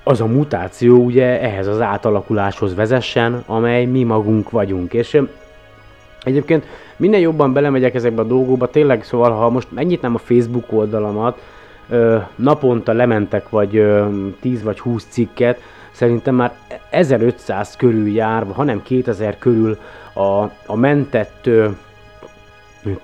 az 0.03 0.21
a 0.21 0.27
mutáció 0.27 1.05
ugye 1.05 1.41
ehhez 1.41 1.67
az 1.67 1.81
átalakuláshoz 1.81 2.75
vezessen, 2.75 3.43
amely 3.47 3.85
mi 3.85 4.03
magunk 4.03 4.51
vagyunk. 4.51 4.93
És 4.93 5.21
Egyébként 6.27 6.65
minél 6.97 7.21
jobban 7.21 7.53
belemegyek 7.53 7.95
ezekbe 7.95 8.21
a 8.21 8.25
dolgokba, 8.25 8.71
tényleg 8.71 9.05
szóval, 9.05 9.31
ha 9.31 9.51
most 9.51 9.69
megnyitnám 9.71 10.15
a 10.15 10.19
Facebook 10.19 10.73
oldalamat, 10.73 11.41
naponta 12.35 12.93
lementek 12.93 13.49
vagy 13.49 13.77
ö, 13.77 14.07
10 14.41 14.63
vagy 14.63 14.81
20 14.81 15.07
cikket, 15.09 15.61
szerintem 15.91 16.35
már 16.35 16.55
1500 16.91 17.77
körül 17.77 18.09
jár, 18.09 18.47
hanem 18.53 18.83
2000 18.83 19.39
körül 19.39 19.79
a, 20.13 20.43
a 20.67 20.77
mentett 20.77 21.49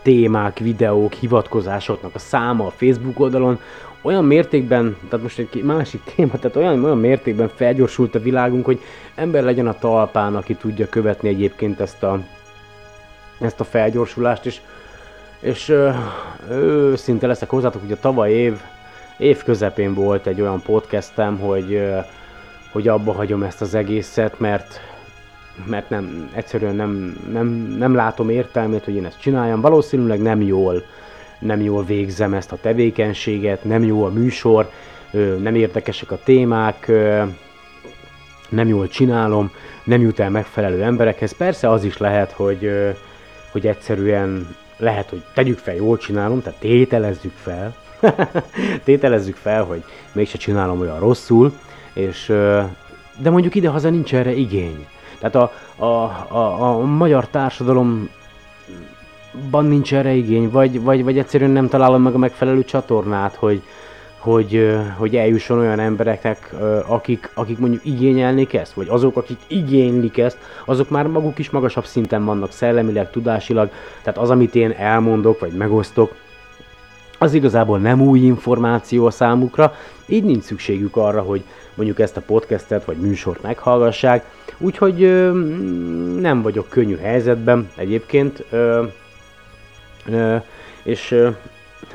témák, 0.03 0.59
videók, 0.59 1.13
hivatkozásoknak 1.13 2.15
a 2.15 2.19
száma 2.19 2.67
a 2.67 2.71
Facebook 2.71 3.21
oldalon. 3.21 3.61
Olyan 4.03 4.25
mértékben, 4.25 4.97
tehát 5.09 5.23
most 5.23 5.39
egy 5.39 5.63
másik 5.63 6.03
téma, 6.15 6.33
tehát 6.39 6.57
olyan, 6.57 6.85
olyan 6.85 6.99
mértékben 6.99 7.51
felgyorsult 7.55 8.15
a 8.15 8.21
világunk, 8.21 8.65
hogy 8.65 8.81
ember 9.15 9.43
legyen 9.43 9.67
a 9.67 9.79
talpán, 9.79 10.37
aki 10.37 10.55
tudja 10.55 10.89
követni 10.89 11.29
egyébként 11.29 11.81
ezt 11.81 12.03
a, 12.03 12.21
ezt 13.41 13.61
a 13.61 13.65
felgyorsulást, 13.65 14.47
és, 14.47 14.61
és 15.43 15.69
ö, 15.69 15.91
őszinte 16.51 17.27
leszek 17.27 17.49
hozzátok, 17.49 17.83
a 17.91 17.97
tavaly 18.01 18.31
év, 18.33 18.61
év 19.19 19.43
közepén 19.43 19.95
volt 19.95 20.27
egy 20.27 20.41
olyan 20.41 20.63
podcastem, 20.63 21.39
hogy, 21.39 21.73
ö, 21.73 21.99
hogy 22.73 22.89
abba 22.89 23.13
hagyom 23.13 23.43
ezt 23.43 23.61
az 23.61 23.75
egészet, 23.75 24.39
mert 24.39 24.81
mert 25.67 25.91
nem, 25.91 26.31
egyszerűen 26.35 26.75
nem, 26.75 27.17
nem, 27.33 27.47
nem 27.79 27.95
látom 27.95 28.31
értelmét, 28.31 28.85
hogy 28.85 28.95
én 28.95 29.05
ezt 29.05 29.21
csináljam. 29.21 29.61
Valószínűleg 29.61 30.23
nem 30.23 30.41
jól, 30.41 30.83
nem 31.39 31.61
jól 31.61 31.85
végzem 31.85 32.35
ezt 32.35 32.53
a 32.53 32.59
tevékenységet, 32.61 33.65
nem 33.65 33.83
jó 33.83 34.05
a 34.05 34.11
műsor, 34.11 34.71
ö, 35.11 35.37
nem 35.37 35.55
érdekesek 35.55 36.11
a 36.11 36.19
témák, 36.25 36.89
ö, 36.89 37.23
nem 38.49 38.69
jól 38.69 38.89
csinálom, 38.89 39.51
nem 39.85 40.01
jut 40.01 40.21
el 40.21 40.31
megfelelő 40.31 40.83
emberekhez. 40.83 41.37
Persze 41.37 41.71
az 41.71 41.85
is 41.85 41.97
lehet, 41.97 42.33
hogy, 42.33 42.71
hogy 43.51 43.67
egyszerűen 43.67 44.57
lehet, 44.83 45.11
hogy 45.11 45.23
tegyük 45.35 45.59
fel, 45.59 45.75
jól 45.75 45.97
csinálom, 45.97 46.43
tehát 46.43 46.59
tételezzük 46.59 47.33
fel, 47.35 47.75
tételezzük 48.85 49.37
fel, 49.37 49.65
hogy 49.65 49.85
mégse 50.13 50.39
csinálom 50.39 50.81
olyan 50.81 50.99
rosszul, 50.99 51.53
és, 51.93 52.27
de 53.19 53.31
mondjuk 53.31 53.55
idehaza 53.55 53.91
nincs 53.91 54.15
erre 54.15 54.33
igény. 54.33 54.87
Tehát 55.19 55.35
a, 55.35 55.53
a, 55.85 55.87
a, 56.37 56.71
a 56.71 56.79
magyar 56.79 57.29
társadalomban 57.29 58.09
nincs 59.61 59.95
erre 59.95 60.13
igény, 60.13 60.51
vagy, 60.51 60.83
vagy, 60.83 61.05
vagy 61.05 61.19
egyszerűen 61.19 61.51
nem 61.51 61.69
találom 61.69 62.03
meg 62.03 62.15
a 62.15 62.19
megfelelő 62.19 62.65
csatornát, 62.65 63.35
hogy, 63.35 63.63
hogy, 64.23 64.77
hogy 64.97 65.17
eljusson 65.17 65.59
olyan 65.59 65.79
embereknek, 65.79 66.55
akik, 66.87 67.31
akik 67.35 67.59
mondjuk 67.59 67.85
igényelnék 67.85 68.55
ezt, 68.55 68.73
vagy 68.73 68.87
azok, 68.89 69.17
akik 69.17 69.39
igénylik 69.47 70.19
ezt, 70.19 70.39
azok 70.65 70.91
már 70.91 71.07
maguk 71.07 71.39
is 71.39 71.51
magasabb 71.51 71.85
szinten 71.85 72.25
vannak 72.25 72.53
szellemileg, 72.53 73.11
tudásilag, 73.11 73.71
tehát 74.03 74.19
az, 74.19 74.31
amit 74.31 74.55
én 74.55 74.71
elmondok, 74.71 75.41
vagy 75.41 75.53
megosztok, 75.53 76.15
az 77.19 77.35
igazából 77.35 77.79
nem 77.79 78.01
új 78.01 78.19
információ 78.19 79.07
a 79.07 79.11
számukra, 79.11 79.75
így 80.07 80.25
nincs 80.25 80.43
szükségük 80.43 80.97
arra, 80.97 81.21
hogy 81.21 81.43
mondjuk 81.75 82.01
ezt 82.01 82.17
a 82.17 82.21
podcastet 82.21 82.85
vagy 82.85 82.97
műsort 82.97 83.43
meghallgassák, 83.43 84.25
úgyhogy 84.59 85.03
ö, 85.03 85.33
nem 86.21 86.43
vagyok 86.43 86.69
könnyű 86.69 86.97
helyzetben 86.97 87.71
egyébként, 87.77 88.45
ö, 88.51 88.85
ö, 90.07 90.37
és 90.83 91.11
ö, 91.11 91.29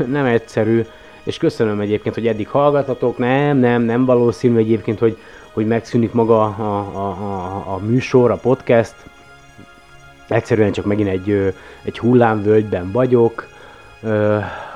nem 0.05 0.25
egyszerű, 0.25 0.85
és 1.27 1.37
köszönöm 1.37 1.79
egyébként, 1.79 2.15
hogy 2.15 2.27
eddig 2.27 2.47
hallgatatok, 2.47 3.17
nem, 3.17 3.57
nem, 3.57 3.81
nem 3.81 4.05
valószínű 4.05 4.57
egyébként, 4.57 4.99
hogy, 4.99 5.17
hogy 5.53 5.67
megszűnik 5.67 6.13
maga 6.13 6.41
a, 6.43 6.79
a, 6.93 7.07
a, 7.07 7.73
a 7.73 7.77
műsor, 7.77 8.31
a 8.31 8.35
podcast, 8.35 8.95
egyszerűen 10.27 10.71
csak 10.71 10.85
megint 10.85 11.09
egy, 11.09 11.53
egy 11.83 11.99
hullámvölgyben 11.99 12.91
vagyok, 12.91 13.47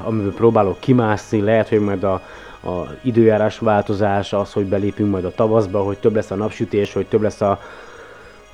amiből 0.05 0.33
próbálok 0.33 0.79
kimászni, 0.79 1.41
lehet, 1.41 1.69
hogy 1.69 1.79
majd 1.79 2.03
a, 2.03 2.13
a 2.63 2.87
időjárás 3.01 3.59
változás, 3.59 4.33
az, 4.33 4.53
hogy 4.53 4.65
belépünk 4.65 5.11
majd 5.11 5.25
a 5.25 5.35
tavaszba, 5.35 5.83
hogy 5.83 5.97
több 5.97 6.15
lesz 6.15 6.31
a 6.31 6.35
napsütés, 6.35 6.93
hogy 6.93 7.05
több 7.05 7.21
lesz 7.21 7.41
a, 7.41 7.59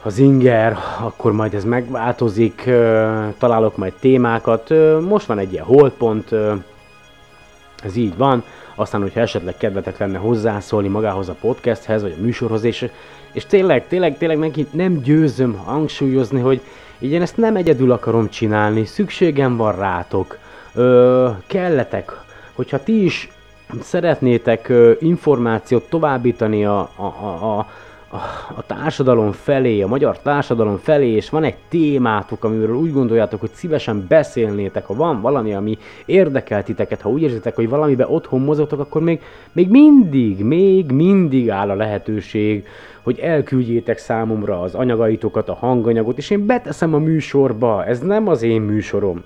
az 0.03 0.17
inger, 0.17 0.77
akkor 0.99 1.31
majd 1.31 1.53
ez 1.53 1.63
megváltozik, 1.63 2.69
találok 3.37 3.77
majd 3.77 3.93
témákat. 3.99 4.73
Most 5.01 5.25
van 5.25 5.39
egy 5.39 5.51
ilyen 5.51 5.65
holdpont, 5.65 6.29
ez 7.83 7.95
így 7.95 8.17
van, 8.17 8.43
aztán, 8.75 9.01
hogyha 9.01 9.19
esetleg 9.19 9.57
kedvetek 9.57 9.97
lenne 9.97 10.17
hozzászólni 10.17 10.87
magához 10.87 11.29
a 11.29 11.35
podcasthez, 11.41 12.01
vagy 12.01 12.15
a 12.19 12.21
műsorhoz, 12.21 12.63
és, 12.63 12.89
és 13.31 13.45
tényleg, 13.45 13.87
tényleg, 13.87 14.17
tényleg 14.17 14.37
neki 14.37 14.67
nem 14.71 15.01
győzöm 15.01 15.53
hangsúlyozni, 15.53 16.39
hogy 16.39 16.61
így 16.99 17.11
én 17.11 17.21
ezt 17.21 17.37
nem 17.37 17.55
egyedül 17.55 17.91
akarom 17.91 18.29
csinálni, 18.29 18.85
szükségem 18.85 19.57
van 19.57 19.75
rátok, 19.75 20.37
ö, 20.73 21.29
kelletek, 21.47 22.11
hogyha 22.53 22.83
ti 22.83 23.03
is 23.03 23.29
szeretnétek 23.81 24.69
ö, 24.69 24.91
információt 24.99 25.89
továbbítani 25.89 26.65
a, 26.65 26.79
a, 26.95 27.03
a, 27.05 27.57
a, 27.57 27.67
a 28.55 28.63
társadalom 28.65 29.31
felé, 29.31 29.81
a 29.81 29.87
magyar 29.87 30.19
társadalom 30.19 30.77
felé, 30.77 31.09
és 31.09 31.29
van 31.29 31.43
egy 31.43 31.55
témátok, 31.69 32.43
amiről 32.43 32.75
úgy 32.75 32.91
gondoljátok, 32.91 33.39
hogy 33.39 33.51
szívesen 33.53 34.05
beszélnétek, 34.07 34.85
ha 34.85 34.93
van 34.93 35.21
valami, 35.21 35.53
ami 35.53 35.77
érdekel 36.05 36.63
titeket, 36.63 37.01
ha 37.01 37.09
úgy 37.09 37.21
érzitek, 37.21 37.55
hogy 37.55 37.69
valamiben 37.69 38.07
otthon 38.09 38.41
mozogtok, 38.41 38.79
akkor 38.79 39.01
még, 39.01 39.21
még 39.51 39.69
mindig, 39.69 40.43
még 40.43 40.91
mindig 40.91 41.49
áll 41.49 41.69
a 41.69 41.75
lehetőség, 41.75 42.67
hogy 43.03 43.19
elküldjétek 43.19 43.97
számomra 43.97 44.61
az 44.61 44.75
anyagaitokat, 44.75 45.49
a 45.49 45.53
hanganyagot, 45.53 46.17
és 46.17 46.29
én 46.29 46.45
beteszem 46.45 46.93
a 46.93 46.97
műsorba. 46.97 47.85
Ez 47.85 47.99
nem 47.99 48.27
az 48.27 48.41
én 48.41 48.61
műsorom. 48.61 49.23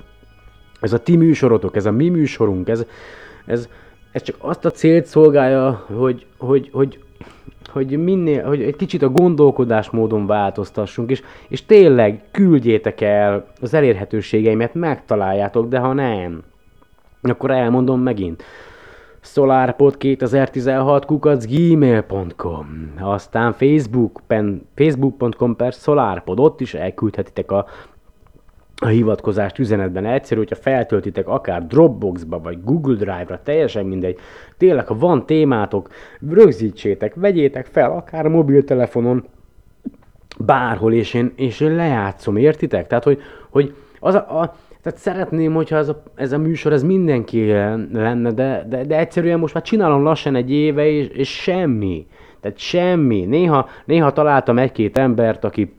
Ez 0.80 0.94
a 0.94 1.00
ti 1.00 1.16
műsorotok, 1.16 1.76
ez 1.76 1.86
a 1.86 1.92
mi 1.92 2.10
műsorunk, 2.10 2.70
ez, 2.70 2.86
ez, 3.46 3.68
ez 4.12 4.22
csak 4.22 4.36
azt 4.40 4.66
a 4.66 4.72
célt 4.72 5.06
szolgálja, 5.06 5.86
hogy, 5.96 6.26
hogy, 6.38 6.70
hogy, 6.72 7.00
hogy 7.72 8.04
minél, 8.04 8.44
hogy 8.44 8.62
egy 8.62 8.76
kicsit 8.76 9.02
a 9.02 9.10
gondolkodásmódon 9.10 10.26
változtassunk, 10.26 11.10
és, 11.10 11.22
és 11.48 11.66
tényleg 11.66 12.22
küldjétek 12.32 13.02
el 13.02 13.46
az 13.62 13.74
elérhetőségeimet, 13.74 14.74
megtaláljátok, 14.74 15.68
de 15.68 15.80
ha 15.80 15.94
nem, 15.94 16.44
akkor 17.22 17.52
elmondom 17.52 18.02
megint. 18.02 18.44
SolarPod 19.24 19.98
2016 19.98 21.06
kukac 21.06 21.46
gmail.com 21.46 22.94
Aztán 23.00 23.54
Facebook, 23.54 24.22
pen, 24.28 24.68
facebook.com 24.76 25.56
per 25.56 25.74
SolarPod, 25.74 26.40
ott 26.40 26.62
is 26.62 26.74
elküldhetitek 26.74 27.52
a 27.52 27.66
a 28.84 28.88
hivatkozást 28.88 29.60
üzenetben 29.60 30.06
egyszerű, 30.06 30.40
hogyha 30.40 30.56
feltöltitek 30.56 31.28
akár 31.28 31.68
Dropboxba 31.68 32.40
vagy 32.40 32.64
Google 32.64 32.96
Drive-ra, 32.96 33.40
teljesen 33.44 33.86
mindegy. 33.86 34.18
Tényleg, 34.58 34.88
ha 34.88 34.98
van 34.98 35.26
témátok, 35.26 35.90
rögzítsétek, 36.30 37.16
vegyétek 37.16 37.66
fel, 37.66 37.92
akár 37.92 38.28
mobiltelefonon, 38.28 39.26
bárhol, 40.38 40.94
és 40.94 41.14
én, 41.14 41.34
és 41.36 41.60
én 41.60 41.76
lejátszom, 41.76 42.38
értitek? 42.38 42.88
Tehát, 42.88 43.04
hogy, 43.04 43.22
hogy 43.50 43.74
az 44.00 44.16
a, 44.16 44.40
a 44.42 44.56
tehát 44.82 45.00
szeretném, 45.00 45.54
hogyha 45.54 45.76
ez 45.76 45.90
a, 45.90 46.04
ez 46.16 46.32
a 46.32 46.38
műsor, 46.38 46.74
ez 46.74 46.84
mindenki 46.84 47.46
lenne, 47.94 48.32
de, 48.32 48.66
de, 48.70 48.84
de 48.84 48.98
egyszerűen 48.98 49.40
most 49.40 49.54
már 49.54 49.64
csinálom 49.64 50.04
lassan 50.04 50.36
egy 50.36 50.52
éve, 50.52 50.90
és, 50.90 51.08
és 51.08 51.30
semmi. 51.42 52.08
Tehát 52.40 52.58
semmi. 52.58 53.26
Néha, 53.26 53.70
néha 53.86 54.14
találtam 54.14 54.58
egy-két 54.58 54.98
embert, 54.98 55.44
aki 55.44 55.76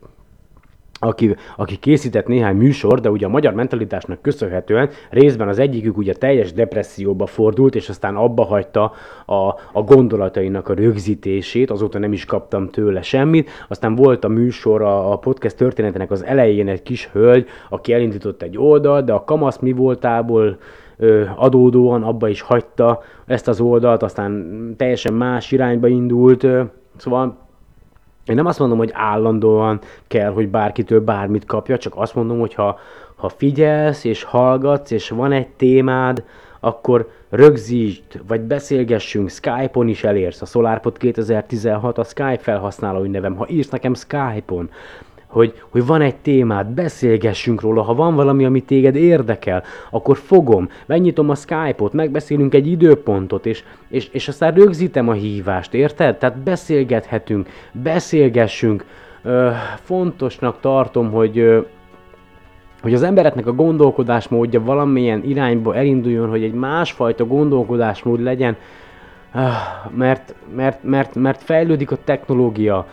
aki, 1.03 1.35
aki 1.57 1.77
készített 1.77 2.27
néhány 2.27 2.55
műsor, 2.55 2.99
de 2.99 3.09
ugye 3.09 3.25
a 3.25 3.29
magyar 3.29 3.53
mentalitásnak 3.53 4.21
köszönhetően 4.21 4.89
részben 5.09 5.47
az 5.47 5.59
egyikük 5.59 5.97
ugye 5.97 6.13
teljes 6.13 6.53
depresszióba 6.53 7.25
fordult, 7.25 7.75
és 7.75 7.89
aztán 7.89 8.15
abba 8.15 8.43
hagyta 8.43 8.91
a, 9.25 9.47
a 9.71 9.81
gondolatainak 9.85 10.69
a 10.69 10.73
rögzítését, 10.73 11.71
azóta 11.71 11.99
nem 11.99 12.13
is 12.13 12.25
kaptam 12.25 12.69
tőle 12.69 13.01
semmit. 13.01 13.49
Aztán 13.67 13.95
volt 13.95 14.23
a 14.23 14.27
műsor, 14.27 14.81
a, 14.81 15.11
a 15.11 15.17
podcast 15.17 15.57
történetének 15.57 16.11
az 16.11 16.25
elején 16.25 16.67
egy 16.67 16.81
kis 16.81 17.09
hölgy, 17.11 17.47
aki 17.69 17.93
elindított 17.93 18.41
egy 18.41 18.57
oldalt, 18.57 19.05
de 19.05 19.13
a 19.13 19.23
kamasz 19.23 19.59
mi 19.59 19.71
voltából 19.71 20.57
adódóan 21.35 22.03
abba 22.03 22.27
is 22.27 22.41
hagyta 22.41 23.01
ezt 23.25 23.47
az 23.47 23.61
oldalt, 23.61 24.03
aztán 24.03 24.73
teljesen 24.77 25.13
más 25.13 25.51
irányba 25.51 25.87
indult, 25.87 26.47
szóval 26.97 27.42
én 28.25 28.35
nem 28.35 28.45
azt 28.45 28.59
mondom, 28.59 28.77
hogy 28.77 28.91
állandóan 28.93 29.79
kell, 30.07 30.31
hogy 30.31 30.47
bárkitől 30.47 31.01
bármit 31.01 31.45
kapja, 31.45 31.77
csak 31.77 31.93
azt 31.95 32.15
mondom, 32.15 32.39
hogy 32.39 32.53
ha, 32.53 32.79
ha 33.15 33.29
figyelsz 33.29 34.03
és 34.03 34.23
hallgatsz, 34.23 34.91
és 34.91 35.09
van 35.09 35.31
egy 35.31 35.47
témád, 35.47 36.23
akkor 36.59 37.09
rögzítsd, 37.29 38.27
vagy 38.27 38.41
beszélgessünk, 38.41 39.29
Skype-on 39.29 39.87
is 39.87 40.03
elérsz. 40.03 40.41
A 40.41 40.45
SolarPod 40.45 40.97
2016 40.97 41.97
a 41.97 42.03
Skype 42.03 42.37
felhasználói 42.37 43.09
nevem. 43.09 43.35
Ha 43.35 43.47
írsz 43.49 43.69
nekem 43.69 43.93
Skype-on, 43.93 44.69
hogy, 45.33 45.61
hogy 45.69 45.85
van 45.85 46.01
egy 46.01 46.15
témád, 46.15 46.67
beszélgessünk 46.67 47.61
róla, 47.61 47.81
ha 47.81 47.93
van 47.93 48.15
valami, 48.15 48.45
ami 48.45 48.61
téged 48.61 48.95
érdekel, 48.95 49.63
akkor 49.89 50.17
fogom, 50.17 50.69
megnyitom 50.85 51.29
a 51.29 51.35
Skype-ot, 51.35 51.93
megbeszélünk 51.93 52.53
egy 52.53 52.67
időpontot, 52.67 53.45
és, 53.45 53.63
és, 53.87 54.07
és 54.11 54.27
aztán 54.27 54.53
rögzítem 54.53 55.09
a 55.09 55.13
hívást, 55.13 55.73
érted? 55.73 56.17
Tehát 56.17 56.37
beszélgethetünk, 56.37 57.47
beszélgessünk. 57.71 58.85
Ö, 59.23 59.49
fontosnak 59.75 60.59
tartom, 60.59 61.11
hogy, 61.11 61.37
ö, 61.37 61.59
hogy 62.81 62.93
az 62.93 63.03
embereknek 63.03 63.47
a 63.47 63.53
gondolkodásmódja 63.53 64.63
valamilyen 64.63 65.23
irányba 65.23 65.75
elinduljon, 65.75 66.29
hogy 66.29 66.43
egy 66.43 66.53
másfajta 66.53 67.25
gondolkodásmód 67.25 68.21
legyen, 68.21 68.57
mert, 69.95 70.35
mert, 70.55 70.83
mert, 70.83 71.15
mert 71.15 71.43
fejlődik 71.43 71.91
a 71.91 71.97
technológia, 72.03 72.87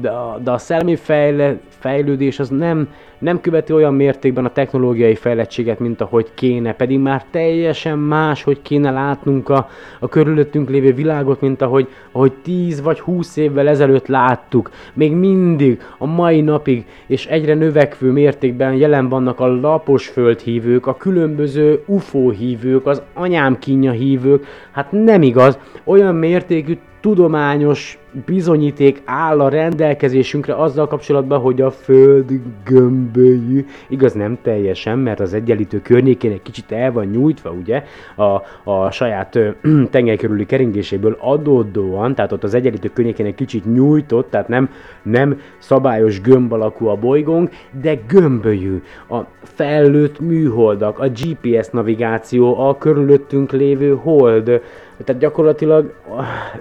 de 0.00 0.10
a, 0.10 0.38
de 0.44 0.50
a 0.50 0.58
szellemi 0.58 0.96
fejle, 0.96 1.58
fejlődés 1.68 2.38
az 2.38 2.48
nem, 2.48 2.88
nem 3.18 3.40
követi 3.40 3.72
olyan 3.72 3.94
mértékben 3.94 4.44
a 4.44 4.52
technológiai 4.52 5.14
fejlettséget, 5.14 5.78
mint 5.78 6.00
ahogy 6.00 6.26
kéne, 6.34 6.72
pedig 6.74 6.98
már 6.98 7.24
teljesen 7.30 7.98
más, 7.98 8.42
hogy 8.42 8.62
kéne 8.62 8.90
látnunk 8.90 9.48
a, 9.48 9.68
a 10.00 10.08
körülöttünk 10.08 10.70
lévő 10.70 10.92
világot, 10.92 11.40
mint 11.40 11.62
ahogy, 11.62 11.88
ahogy 12.12 12.32
10 12.32 12.82
vagy 12.82 13.00
20 13.00 13.36
évvel 13.36 13.68
ezelőtt 13.68 14.06
láttuk. 14.06 14.70
Még 14.94 15.12
mindig, 15.12 15.80
a 15.98 16.06
mai 16.06 16.40
napig, 16.40 16.84
és 17.06 17.26
egyre 17.26 17.54
növekvő 17.54 18.10
mértékben 18.10 18.74
jelen 18.74 19.08
vannak 19.08 19.40
a 19.40 19.60
lapos 19.60 20.08
földhívők, 20.08 20.86
a 20.86 20.96
különböző 20.96 21.82
UFO 21.86 22.30
hívők, 22.30 22.86
az 22.86 23.02
anyám 23.14 23.58
kínja 23.58 23.90
hívők, 23.90 24.46
hát 24.72 24.92
nem 24.92 25.22
igaz, 25.22 25.58
olyan 25.84 26.14
mértékű 26.14 26.78
tudományos 27.00 27.98
bizonyíték 28.24 29.02
áll 29.04 29.40
a 29.40 29.48
rendelkezésünkre 29.48 30.54
azzal 30.54 30.86
kapcsolatban, 30.86 31.40
hogy 31.40 31.60
a 31.60 31.70
Föld 31.70 32.40
gömbölyű, 32.64 33.66
igaz 33.88 34.12
nem 34.12 34.38
teljesen, 34.42 34.98
mert 34.98 35.20
az 35.20 35.34
egyenlítő 35.34 35.80
környékén 35.82 36.32
egy 36.32 36.42
kicsit 36.42 36.72
el 36.72 36.92
van 36.92 37.06
nyújtva, 37.06 37.50
ugye, 37.50 37.84
a, 38.16 38.42
a 38.70 38.90
saját 38.90 39.38
tengely 39.90 40.16
körüli 40.16 40.46
keringéséből 40.46 41.16
adódóan, 41.20 42.14
tehát 42.14 42.32
ott 42.32 42.44
az 42.44 42.54
egyenlítő 42.54 42.88
környékén 42.88 43.26
egy 43.26 43.34
kicsit 43.34 43.72
nyújtott, 43.72 44.30
tehát 44.30 44.48
nem, 44.48 44.70
nem 45.02 45.40
szabályos 45.58 46.20
gömb 46.20 46.52
alakú 46.52 46.86
a 46.86 46.96
bolygónk, 46.96 47.50
de 47.80 47.98
gömbölyű. 48.08 48.82
A 49.08 49.18
fellőtt 49.42 50.20
műholdak, 50.20 50.98
a 50.98 51.08
GPS 51.08 51.68
navigáció, 51.70 52.58
a 52.68 52.78
körülöttünk 52.78 53.52
lévő 53.52 53.94
hold, 53.94 54.60
tehát 55.04 55.20
gyakorlatilag, 55.20 55.92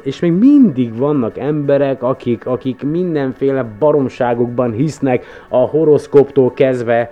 és 0.01 0.19
még 0.19 0.31
mindig 0.31 0.97
vannak 0.97 1.37
emberek, 1.45 2.03
akik, 2.03 2.45
akik 2.45 2.84
mindenféle 2.84 3.63
baromságokban 3.79 4.71
hisznek 4.71 5.25
a 5.49 5.58
horoszkóptól 5.58 6.51
kezdve 6.53 7.12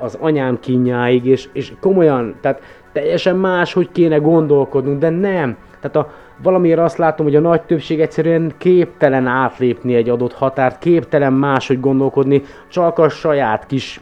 az 0.00 0.18
anyám 0.20 0.60
kínjáig, 0.60 1.26
és, 1.26 1.48
és 1.52 1.72
komolyan, 1.80 2.34
tehát 2.40 2.62
teljesen 2.92 3.36
más, 3.36 3.72
hogy 3.72 3.92
kéne 3.92 4.16
gondolkodnunk, 4.16 4.98
de 4.98 5.10
nem. 5.10 5.56
Tehát 5.80 5.96
a, 5.96 6.12
valamiért 6.42 6.78
azt 6.78 6.98
látom, 6.98 7.26
hogy 7.26 7.36
a 7.36 7.40
nagy 7.40 7.62
többség 7.62 8.00
egyszerűen 8.00 8.52
képtelen 8.58 9.26
átlépni 9.26 9.94
egy 9.94 10.08
adott 10.08 10.32
határt, 10.32 10.78
képtelen 10.78 11.32
máshogy 11.32 11.80
gondolkodni, 11.80 12.42
csak 12.68 12.98
a 12.98 13.08
saját 13.08 13.66
kis 13.66 14.00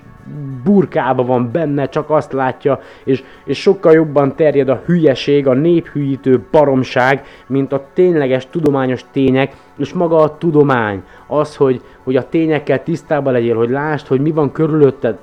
burkába 0.64 1.24
van 1.24 1.50
benne, 1.52 1.88
csak 1.88 2.10
azt 2.10 2.32
látja, 2.32 2.80
és, 3.04 3.22
és 3.44 3.60
sokkal 3.60 3.92
jobban 3.92 4.36
terjed 4.36 4.68
a 4.68 4.82
hülyeség, 4.86 5.46
a 5.46 5.52
néphűítő 5.52 6.46
baromság, 6.50 7.22
mint 7.46 7.72
a 7.72 7.84
tényleges 7.94 8.46
tudományos 8.50 9.04
tények, 9.12 9.56
és 9.78 9.92
maga 9.92 10.16
a 10.16 10.38
tudomány, 10.38 11.02
az, 11.26 11.56
hogy, 11.56 11.80
hogy 12.04 12.16
a 12.16 12.28
tényekkel 12.28 12.82
tisztában 12.82 13.32
legyél, 13.32 13.56
hogy 13.56 13.70
lásd, 13.70 14.06
hogy 14.06 14.20
mi 14.20 14.30
van 14.30 14.52
körülötted. 14.52 15.18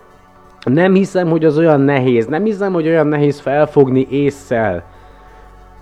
Nem 0.65 0.93
hiszem, 0.93 1.29
hogy 1.29 1.45
az 1.45 1.57
olyan 1.57 1.81
nehéz, 1.81 2.25
nem 2.25 2.43
hiszem, 2.43 2.73
hogy 2.73 2.87
olyan 2.87 3.07
nehéz 3.07 3.39
felfogni 3.39 4.07
észszel. 4.09 4.83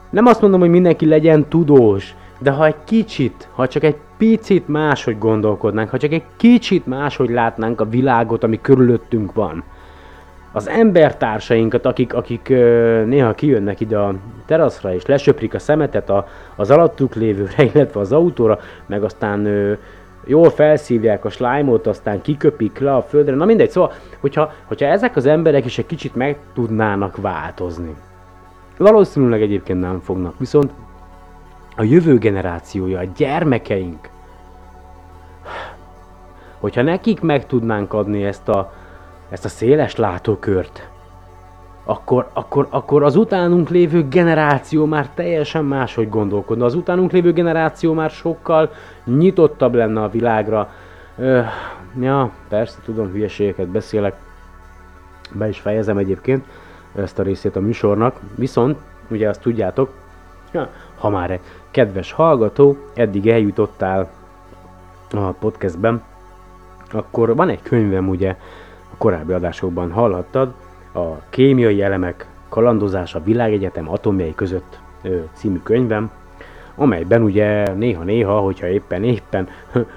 Nem 0.09 0.25
azt 0.25 0.41
mondom, 0.41 0.59
hogy 0.59 0.69
mindenki 0.69 1.05
legyen 1.05 1.49
tudós, 1.49 2.15
de 2.39 2.51
ha 2.51 2.65
egy 2.65 2.83
kicsit, 2.83 3.47
ha 3.51 3.67
csak 3.67 3.83
egy 3.83 3.97
picit 4.17 4.67
máshogy 4.67 5.17
gondolkodnánk, 5.17 5.89
ha 5.89 5.97
csak 5.97 6.11
egy 6.11 6.23
kicsit 6.37 6.85
máshogy 6.85 7.29
látnánk 7.29 7.81
a 7.81 7.89
világot, 7.89 8.43
ami 8.43 8.61
körülöttünk 8.61 9.33
van, 9.33 9.63
az 10.55 10.69
embertársainkat, 10.69 11.85
akik, 11.85 12.13
akik 12.13 12.47
néha 13.05 13.33
kijönnek 13.33 13.79
ide 13.79 13.97
a 13.97 14.13
teraszra 14.45 14.93
és 14.93 15.05
lesöprik 15.05 15.53
a 15.53 15.59
szemetet 15.59 16.09
a, 16.09 16.27
az 16.55 16.71
alattuk 16.71 17.15
lévőre, 17.15 17.63
illetve 17.73 17.99
az 17.99 18.11
autóra, 18.11 18.59
meg 18.85 19.03
aztán 19.03 19.45
ö, 19.45 19.73
jól 20.25 20.49
felszívják 20.49 21.25
a 21.25 21.29
slime-ot, 21.29 21.87
aztán 21.87 22.21
kiköpik 22.21 22.79
le 22.79 22.95
a 22.95 23.01
földre, 23.01 23.35
na 23.35 23.45
mindegy, 23.45 23.69
szóval, 23.69 23.91
hogyha, 24.19 24.51
hogyha 24.65 24.85
ezek 24.85 25.15
az 25.15 25.25
emberek 25.25 25.65
is 25.65 25.77
egy 25.77 25.85
kicsit 25.85 26.15
meg 26.15 26.37
tudnának 26.53 27.17
változni. 27.17 27.95
Valószínűleg 28.77 29.41
egyébként 29.41 29.79
nem 29.79 29.99
fognak, 29.99 30.33
viszont 30.39 30.71
a 31.75 31.83
jövő 31.83 32.17
generációja, 32.17 32.99
a 32.99 33.03
gyermekeink, 33.15 34.09
hogyha 36.59 36.81
nekik 36.81 37.21
meg 37.21 37.45
tudnánk 37.45 37.93
adni 37.93 38.23
ezt 38.23 38.49
a, 38.49 38.73
ezt 39.29 39.45
a 39.45 39.49
széles 39.49 39.95
látókört, 39.95 40.87
akkor, 41.85 42.29
akkor, 42.33 42.67
akkor 42.69 43.03
az 43.03 43.15
utánunk 43.15 43.69
lévő 43.69 44.07
generáció 44.07 44.85
már 44.85 45.09
teljesen 45.09 45.65
máshogy 45.65 46.09
gondolkodna. 46.09 46.65
Az 46.65 46.75
utánunk 46.75 47.11
lévő 47.11 47.33
generáció 47.33 47.93
már 47.93 48.09
sokkal 48.09 48.71
nyitottabb 49.03 49.73
lenne 49.73 50.03
a 50.03 50.09
világra. 50.09 50.69
Ö, 51.17 51.41
ja, 51.99 52.31
persze 52.49 52.77
tudom, 52.83 53.11
hülyeségeket 53.11 53.67
beszélek. 53.67 54.15
Be 55.31 55.47
is 55.47 55.59
fejezem 55.59 55.97
egyébként 55.97 56.45
ezt 56.95 57.19
a 57.19 57.23
részét 57.23 57.55
a 57.55 57.59
műsornak. 57.59 58.19
Viszont, 58.35 58.77
ugye 59.09 59.29
azt 59.29 59.41
tudjátok, 59.41 59.93
ha 61.03 61.09
már 61.09 61.39
kedves 61.71 62.11
hallgató, 62.11 62.77
eddig 62.93 63.27
eljutottál 63.27 64.09
a 65.11 65.19
podcastben, 65.19 66.01
akkor 66.91 67.35
van 67.35 67.49
egy 67.49 67.61
könyvem, 67.61 68.09
ugye, 68.09 68.35
a 68.91 68.95
korábbi 68.97 69.33
adásokban 69.33 69.91
hallhattad, 69.91 70.53
a 70.93 71.01
Kémiai 71.29 71.81
Elemek 71.81 72.27
kalandozása 72.49 73.19
a 73.19 73.23
világegyetem 73.23 73.89
atomjai 73.89 74.35
között 74.35 74.79
című 75.33 75.59
könyvem, 75.63 76.11
amelyben 76.75 77.21
ugye 77.21 77.73
néha-néha, 77.73 78.39
hogyha 78.39 78.67
éppen 78.67 79.03
éppen 79.03 79.47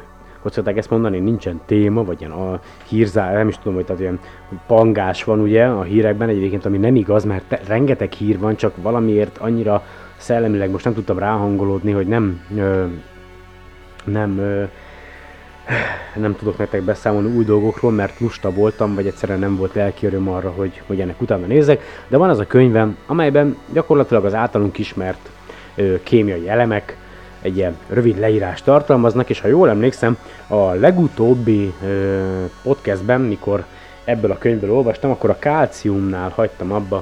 hogy 0.42 0.52
szokták 0.52 0.76
ezt 0.76 0.90
mondani, 0.90 1.18
nincsen 1.18 1.60
téma, 1.66 2.04
vagy 2.04 2.20
ilyen 2.20 2.32
a 2.32 2.60
hírzá, 2.86 3.32
nem 3.32 3.48
is 3.48 3.58
tudom, 3.58 3.74
hogy 3.74 3.84
tehát 3.84 4.00
ilyen 4.00 4.20
pangás 4.66 5.24
van 5.24 5.40
ugye 5.40 5.66
a 5.66 5.82
hírekben 5.82 6.28
egyébként, 6.28 6.64
ami 6.64 6.78
nem 6.78 6.96
igaz, 6.96 7.24
mert 7.24 7.44
te, 7.48 7.60
rengeteg 7.66 8.12
hír 8.12 8.38
van, 8.38 8.56
csak 8.56 8.72
valamiért 8.82 9.38
annyira 9.38 9.82
szellemileg 10.16 10.70
most 10.70 10.84
nem 10.84 10.94
tudtam 10.94 11.18
ráhangolódni, 11.18 11.92
hogy 11.92 12.06
nem 12.06 12.40
ö, 12.56 12.86
nem 14.04 14.38
ö, 14.38 14.64
nem 16.14 16.36
tudok 16.36 16.58
nektek 16.58 16.82
beszámolni 16.82 17.36
új 17.36 17.44
dolgokról, 17.44 17.92
mert 17.92 18.20
lusta 18.20 18.50
voltam, 18.50 18.94
vagy 18.94 19.06
egyszerűen 19.06 19.38
nem 19.38 19.56
volt 19.56 19.74
lelki 19.74 20.06
öröm 20.06 20.28
arra, 20.28 20.50
hogy, 20.50 20.82
hogy 20.86 21.00
ennek 21.00 21.20
utána 21.20 21.46
nézek, 21.46 21.82
de 22.08 22.16
van 22.16 22.30
az 22.30 22.38
a 22.38 22.46
könyvem, 22.46 22.96
amelyben 23.06 23.56
gyakorlatilag 23.72 24.24
az 24.24 24.34
általunk 24.34 24.78
ismert 24.78 25.30
ö, 25.74 26.02
kémiai 26.02 26.48
elemek 26.48 26.96
egy 27.42 27.56
ilyen 27.56 27.76
rövid 27.88 28.18
leírást 28.18 28.64
tartalmaznak, 28.64 29.30
és 29.30 29.40
ha 29.40 29.48
jól 29.48 29.68
emlékszem, 29.68 30.18
a 30.46 30.72
legutóbbi 30.72 31.74
ö, 31.84 32.24
podcastben, 32.62 33.20
mikor 33.20 33.64
ebből 34.04 34.30
a 34.30 34.38
könyvből 34.38 34.70
olvastam, 34.70 35.10
akkor 35.10 35.30
a 35.30 35.38
kálciumnál 35.38 36.32
hagytam 36.34 36.72
abba 36.72 36.96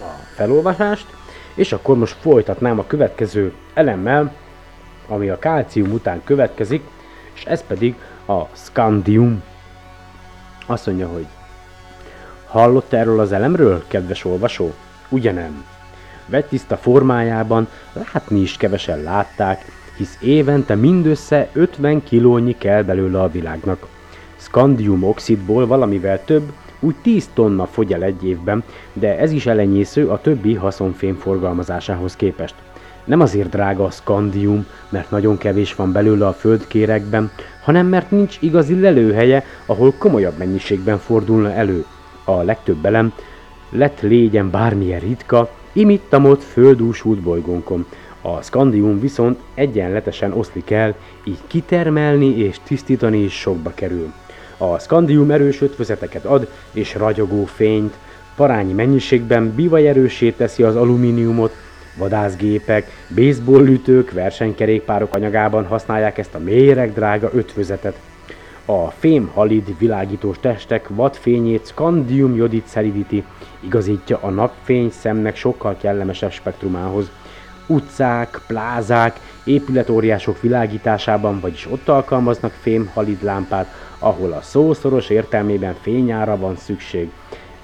a 0.00 0.12
felolvasást, 0.34 1.06
és 1.54 1.72
akkor 1.72 1.96
most 1.96 2.16
folytatnám 2.20 2.78
a 2.78 2.86
következő 2.86 3.52
elemmel, 3.74 4.34
ami 5.08 5.28
a 5.28 5.38
kálcium 5.38 5.92
után 5.92 6.20
következik, 6.24 6.82
és 7.34 7.44
ez 7.44 7.66
pedig 7.66 7.94
a 8.26 8.42
scandium. 8.52 9.42
Azt 10.66 10.86
mondja, 10.86 11.08
hogy 11.08 11.26
hallott 12.46 12.92
erről 12.92 13.20
az 13.20 13.32
elemről, 13.32 13.84
kedves 13.86 14.24
olvasó? 14.24 14.72
Ugye 15.08 15.32
nem? 15.32 15.64
Vettiszta 16.26 16.76
formájában 16.76 17.68
látni 18.12 18.40
is 18.40 18.56
kevesen 18.56 19.02
látták, 19.02 19.64
hisz 19.96 20.18
évente 20.20 20.74
mindössze 20.74 21.48
50 21.52 22.02
kilónyi 22.02 22.56
kell 22.58 22.82
belőle 22.82 23.20
a 23.20 23.30
világnak. 23.30 23.86
Scandium 24.36 25.04
oxidból 25.04 25.66
valamivel 25.66 26.24
több, 26.24 26.52
úgy 26.80 26.94
10 27.02 27.28
tonna 27.34 27.66
fogy 27.66 27.92
el 27.92 28.02
egy 28.02 28.24
évben, 28.24 28.62
de 28.92 29.18
ez 29.18 29.32
is 29.32 29.46
elenyésző 29.46 30.08
a 30.08 30.20
többi 30.20 30.54
haszonfém 30.54 31.14
forgalmazásához 31.16 32.16
képest. 32.16 32.54
Nem 33.04 33.20
azért 33.20 33.48
drága 33.48 33.84
a 33.84 33.90
skandium, 33.90 34.66
mert 34.88 35.10
nagyon 35.10 35.38
kevés 35.38 35.74
van 35.74 35.92
belőle 35.92 36.26
a 36.26 36.32
földkérekben, 36.32 37.30
hanem 37.62 37.86
mert 37.86 38.10
nincs 38.10 38.36
igazi 38.40 38.80
lelőhelye, 38.80 39.44
ahol 39.66 39.94
komolyabb 39.98 40.38
mennyiségben 40.38 40.98
fordulna 40.98 41.52
elő. 41.52 41.84
A 42.24 42.42
legtöbb 42.42 42.84
elem 42.84 43.12
lett 43.70 44.00
légyen 44.00 44.50
bármilyen 44.50 45.00
ritka, 45.00 45.50
imittamott 45.72 46.42
földúsult 46.42 47.20
bolygónkon. 47.20 47.86
A 48.22 48.42
skandium 48.42 49.00
viszont 49.00 49.38
egyenletesen 49.54 50.32
oszlik 50.32 50.70
el, 50.70 50.94
így 51.24 51.38
kitermelni 51.46 52.38
és 52.38 52.56
tisztítani 52.64 53.22
is 53.22 53.32
sokba 53.32 53.72
kerül. 53.74 54.12
A 54.62 54.78
skandium 54.78 55.30
erős 55.30 55.60
ötvözeteket 55.60 56.24
ad 56.24 56.48
és 56.72 56.94
ragyogó 56.94 57.44
fényt, 57.44 57.94
parányi 58.36 58.72
mennyiségben 58.72 59.54
bivajerősé 59.54 60.30
teszi 60.30 60.62
az 60.62 60.76
alumíniumot, 60.76 61.54
vadászgépek, 61.98 63.06
baseballütők, 63.14 64.12
versenykerékpárok 64.12 65.14
anyagában 65.14 65.66
használják 65.66 66.18
ezt 66.18 66.34
a 66.34 66.38
méregdrága 66.38 67.30
ötvözetet. 67.34 67.98
A 68.64 68.90
fém 68.90 69.30
halid 69.34 69.78
világítós 69.78 70.36
testek 70.40 70.88
vadfényét 70.88 71.66
skandium 71.66 72.36
jodit 72.36 72.66
szeridíti, 72.66 73.24
igazítja 73.60 74.18
a 74.22 74.30
napfény 74.30 74.90
szemnek 74.90 75.36
sokkal 75.36 75.76
kellemesebb 75.80 76.32
spektrumához. 76.32 77.10
Utcák, 77.70 78.40
plázák, 78.46 79.20
épületóriások 79.44 80.40
világításában, 80.40 81.40
vagyis 81.40 81.66
ott 81.70 81.88
alkalmaznak 81.88 82.52
fém 82.52 82.92
lámpát, 83.20 83.66
ahol 83.98 84.32
a 84.32 84.42
szószoros 84.42 85.08
értelmében 85.08 85.74
fényára 85.80 86.36
van 86.36 86.56
szükség. 86.56 87.10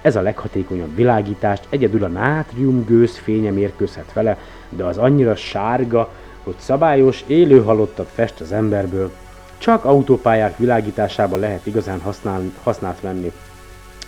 Ez 0.02 0.16
a 0.16 0.20
leghatékonyabb 0.20 0.94
világítást 0.94 1.66
egyedül 1.68 2.04
a 2.04 2.08
nátrium 2.08 2.84
gőz 2.84 3.16
fénye 3.16 3.50
mérkőzhet 3.50 4.12
vele, 4.12 4.38
de 4.68 4.84
az 4.84 4.98
annyira 4.98 5.36
sárga, 5.36 6.12
hogy 6.44 6.54
szabályos, 6.58 7.24
élő 7.26 7.62
halottat 7.62 8.08
fest 8.14 8.40
az 8.40 8.52
emberből. 8.52 9.10
Csak 9.58 9.84
autópályák 9.84 10.56
világításában 10.56 11.40
lehet 11.40 11.66
igazán 11.66 12.00
használ, 12.00 12.40
használt 12.62 13.00
venni. 13.00 13.32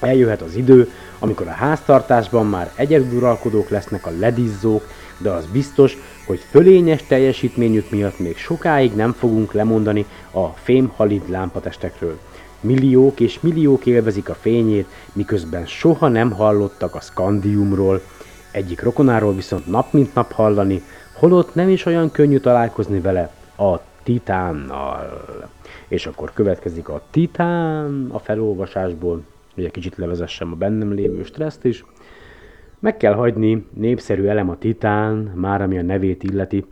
Eljöhet 0.01 0.43
az 0.43 0.55
idő, 0.55 0.91
amikor 1.19 1.47
a 1.47 1.51
háztartásban 1.51 2.47
már 2.47 2.71
egyeduralkodók 2.75 3.69
lesznek 3.69 4.07
a 4.07 4.13
ledizzók, 4.19 4.87
de 5.19 5.31
az 5.31 5.47
biztos, 5.47 5.97
hogy 6.27 6.39
fölényes 6.39 7.03
teljesítményük 7.03 7.91
miatt 7.91 8.19
még 8.19 8.37
sokáig 8.37 8.95
nem 8.95 9.13
fogunk 9.13 9.53
lemondani 9.53 10.07
a 10.31 10.47
fémhalid 10.47 11.29
lámpatestekről. 11.29 12.19
Milliók 12.61 13.21
és 13.21 13.41
milliók 13.41 13.87
élvezik 13.87 14.29
a 14.29 14.35
fényét, 14.35 14.87
miközben 15.13 15.67
soha 15.67 16.09
nem 16.09 16.31
hallottak 16.31 16.95
a 16.95 17.01
skandiumról. 17.01 18.01
Egyik 18.51 18.83
rokonáról 18.83 19.35
viszont 19.35 19.67
nap 19.67 19.93
mint 19.93 20.15
nap 20.15 20.33
hallani, 20.33 20.83
holott 21.15 21.55
nem 21.55 21.69
is 21.69 21.87
olyan 21.87 22.11
könnyű 22.11 22.39
találkozni 22.39 23.01
vele, 23.01 23.33
a 23.57 23.81
titánnal. 24.03 25.25
És 25.89 26.07
akkor 26.07 26.33
következik 26.33 26.89
a 26.89 27.03
titán 27.11 28.09
a 28.11 28.19
felolvasásból, 28.19 29.23
hogy 29.55 29.65
egy 29.65 29.71
kicsit 29.71 29.97
levezessem 29.97 30.53
a 30.53 30.57
bennem 30.57 30.93
lévő 30.93 31.25
stresszt 31.25 31.65
is. 31.65 31.85
Meg 32.81 32.97
kell 32.97 33.15
hagyni 33.15 33.67
népszerű 33.75 34.25
elem 34.25 34.51
a 34.51 34.59
titán, 34.59 35.17
már 35.17 35.63
ami 35.63 35.79
a 35.79 35.83
nevét 35.83 36.23
illeti, 36.23 36.65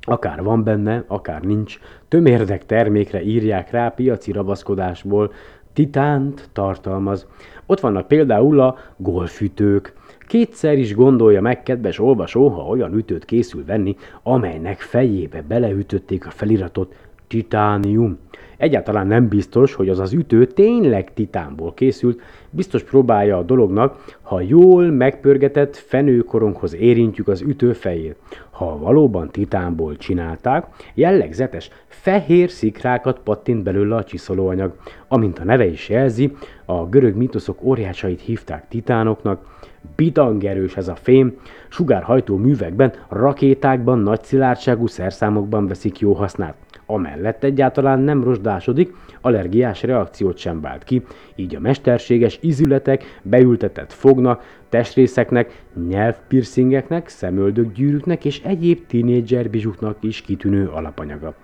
akár 0.00 0.42
van 0.42 0.64
benne, 0.64 1.04
akár 1.06 1.42
nincs, 1.42 1.78
tömérdek 2.08 2.66
termékre 2.66 3.22
írják 3.22 3.70
rá 3.70 3.88
piaci 3.88 4.32
rabaszkodásból, 4.32 5.32
titánt 5.72 6.48
tartalmaz. 6.52 7.26
Ott 7.66 7.80
vannak 7.80 8.08
például 8.08 8.60
a 8.60 8.76
golfütők. 8.96 9.92
Kétszer 10.26 10.78
is 10.78 10.94
gondolja 10.94 11.40
meg, 11.40 11.62
kedves 11.62 11.98
olvasó, 11.98 12.48
ha 12.48 12.62
olyan 12.62 12.94
ütőt 12.94 13.24
készül 13.24 13.64
venni, 13.64 13.96
amelynek 14.22 14.80
fejébe 14.80 15.42
beleütötték 15.42 16.26
a 16.26 16.30
feliratot 16.30 16.94
titánium. 17.32 18.18
Egyáltalán 18.56 19.06
nem 19.06 19.28
biztos, 19.28 19.74
hogy 19.74 19.88
az 19.88 19.98
az 19.98 20.12
ütő 20.12 20.46
tényleg 20.46 21.14
titánból 21.14 21.74
készült, 21.74 22.20
biztos 22.50 22.82
próbálja 22.82 23.38
a 23.38 23.42
dolognak, 23.42 24.18
ha 24.22 24.40
jól 24.40 24.90
megpörgetett 24.90 25.76
fenőkoronghoz 25.76 26.74
érintjük 26.74 27.28
az 27.28 27.40
ütő 27.40 27.72
fejét. 27.72 28.16
Ha 28.50 28.78
valóban 28.78 29.30
titánból 29.30 29.96
csinálták, 29.96 30.66
jellegzetes 30.94 31.70
fehér 31.86 32.50
szikrákat 32.50 33.18
pattint 33.18 33.62
belőle 33.62 33.96
a 33.96 34.04
csiszolóanyag. 34.04 34.74
Amint 35.08 35.38
a 35.38 35.44
neve 35.44 35.66
is 35.66 35.88
jelzi, 35.88 36.36
a 36.64 36.86
görög 36.86 37.16
mitoszok 37.16 37.62
óriásait 37.62 38.20
hívták 38.20 38.68
titánoknak, 38.68 39.60
bitangerős 39.96 40.76
ez 40.76 40.88
a 40.88 40.94
fém, 40.94 41.36
sugárhajtó 41.68 42.36
művekben, 42.36 42.92
rakétákban, 43.08 43.98
nagy 43.98 44.22
szilárdságú 44.22 44.86
szerszámokban 44.86 45.66
veszik 45.66 45.98
jó 45.98 46.12
hasznát. 46.12 46.54
Amellett 46.86 47.44
egyáltalán 47.44 48.00
nem 48.00 48.24
rozsdásodik, 48.24 48.94
allergiás 49.20 49.82
reakciót 49.82 50.36
sem 50.36 50.60
vált 50.60 50.84
ki, 50.84 51.02
így 51.34 51.54
a 51.54 51.60
mesterséges 51.60 52.38
izületek, 52.40 53.20
beültetett 53.22 53.92
fognak, 53.92 54.42
testrészeknek, 54.68 55.62
nyelvpiercingeknek, 55.88 57.08
szemöldökgyűrűknek 57.08 58.24
és 58.24 58.40
egyéb 58.42 58.86
tínédzser 58.86 59.50
bizsuknak 59.50 59.96
is 60.00 60.20
kitűnő 60.20 60.68
alapanyaga. 60.68 61.34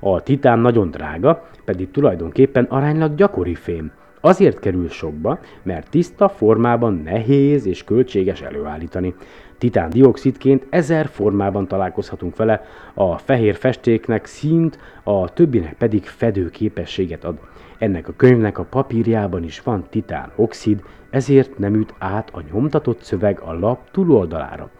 A 0.00 0.22
titán 0.22 0.58
nagyon 0.58 0.90
drága, 0.90 1.48
pedig 1.64 1.90
tulajdonképpen 1.90 2.64
aránylag 2.64 3.14
gyakori 3.14 3.54
fém. 3.54 3.92
Azért 4.20 4.58
kerül 4.58 4.88
sokba, 4.88 5.38
mert 5.62 5.90
tiszta 5.90 6.28
formában 6.28 7.00
nehéz 7.04 7.66
és 7.66 7.84
költséges 7.84 8.40
előállítani. 8.40 9.14
Titán 9.58 9.90
dioxidként 9.90 10.66
ezer 10.70 11.06
formában 11.06 11.68
találkozhatunk 11.68 12.36
vele, 12.36 12.62
a 12.94 13.18
fehér 13.18 13.56
festéknek 13.56 14.26
színt, 14.26 14.78
a 15.02 15.32
többinek 15.32 15.74
pedig 15.74 16.04
fedő 16.04 16.50
képességet 16.50 17.24
ad. 17.24 17.38
Ennek 17.78 18.08
a 18.08 18.12
könyvnek 18.16 18.58
a 18.58 18.64
papírjában 18.64 19.44
is 19.44 19.60
van 19.60 19.84
titán 19.90 20.32
oxid, 20.36 20.82
ezért 21.10 21.58
nem 21.58 21.74
üt 21.74 21.94
át 21.98 22.30
a 22.32 22.42
nyomtatott 22.52 23.02
szöveg 23.02 23.40
a 23.40 23.52
lap 23.52 23.90
túloldalára. 23.90 24.70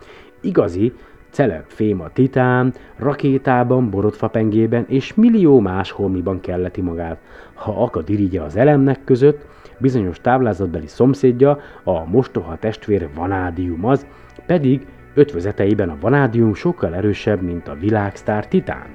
Igazi, 0.41 0.93
celeb 1.31 1.65
a 2.01 2.11
titán, 2.13 2.73
rakétában, 2.97 3.91
borotfapengében 3.91 4.85
és 4.89 5.15
millió 5.15 5.61
más 5.61 5.91
holmiban 5.91 6.41
kelleti 6.41 6.81
magát. 6.81 7.19
Ha 7.55 7.83
akad 7.83 8.11
irigye 8.11 8.43
az 8.43 8.57
elemnek 8.57 9.05
között, 9.05 9.47
bizonyos 9.79 10.21
táblázatbeli 10.21 10.87
szomszédja, 10.87 11.59
a 11.85 12.05
mostoha 12.05 12.57
testvér 12.57 13.09
vanádium 13.15 13.85
az, 13.85 14.07
pedig 14.47 14.87
ötvözeteiben 15.15 15.89
a 15.89 15.97
vanádium 16.01 16.55
sokkal 16.55 16.95
erősebb, 16.95 17.43
mint 17.43 17.69
a 17.69 17.75
világsztár 17.75 18.49
titán. 18.49 18.87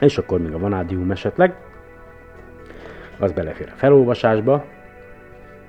És 0.00 0.18
akkor 0.18 0.40
még 0.40 0.52
a 0.52 0.58
vanádium 0.58 1.10
esetleg, 1.10 1.54
az 3.18 3.32
belefér 3.32 3.68
a 3.72 3.76
felolvasásba. 3.76 4.64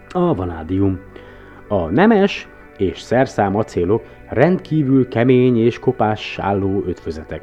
A 0.10 0.36
vanádium. 0.36 0.99
A 1.68 1.89
nemes 1.89 2.47
és 2.78 3.00
szerszám 3.00 3.56
acélok 3.56 4.04
rendkívül 4.30 5.08
kemény 5.08 5.58
és 5.58 5.80
kopás 5.80 6.40
álló 6.40 6.84
ötvözetek. 6.88 7.42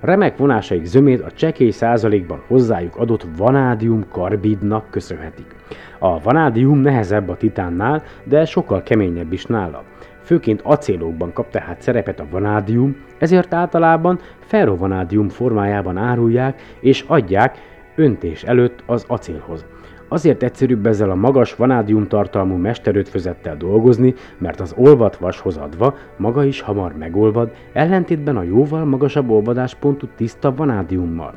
Remek 0.00 0.36
vonásaik 0.36 0.84
zömét 0.84 1.20
a 1.20 1.30
csekély 1.30 1.70
százalékban 1.70 2.42
hozzájuk 2.46 2.96
adott 2.96 3.26
vanádium 3.36 4.08
karbidnak 4.08 4.90
köszönhetik. 4.90 5.54
A 5.98 6.20
vanádium 6.20 6.78
nehezebb 6.78 7.28
a 7.28 7.36
titánnál, 7.36 8.02
de 8.24 8.44
sokkal 8.44 8.82
keményebb 8.82 9.32
is 9.32 9.44
nála. 9.44 9.82
Főként 10.22 10.60
acélokban 10.64 11.32
kap 11.32 11.50
tehát 11.50 11.80
szerepet 11.80 12.20
a 12.20 12.26
vanádium, 12.30 12.96
ezért 13.18 13.54
általában 13.54 14.18
ferrovanádium 14.38 15.28
formájában 15.28 15.96
árulják 15.96 16.62
és 16.80 17.04
adják 17.06 17.58
öntés 17.94 18.42
előtt 18.42 18.82
az 18.86 19.04
acélhoz. 19.08 19.64
Azért 20.08 20.42
egyszerűbb 20.42 20.86
ezzel 20.86 21.10
a 21.10 21.14
magas 21.14 21.54
vanádium 21.54 22.08
tartalmú 22.08 22.56
mesterötfözettel 22.56 23.56
dolgozni, 23.56 24.14
mert 24.38 24.60
az 24.60 24.74
olvat 24.76 25.16
vashoz 25.16 25.56
adva 25.56 25.94
maga 26.16 26.44
is 26.44 26.60
hamar 26.60 26.96
megolvad, 26.96 27.52
ellentétben 27.72 28.36
a 28.36 28.42
jóval 28.42 28.84
magasabb 28.84 29.30
olvadáspontú 29.30 30.06
tiszta 30.16 30.54
vanádiummal. 30.54 31.34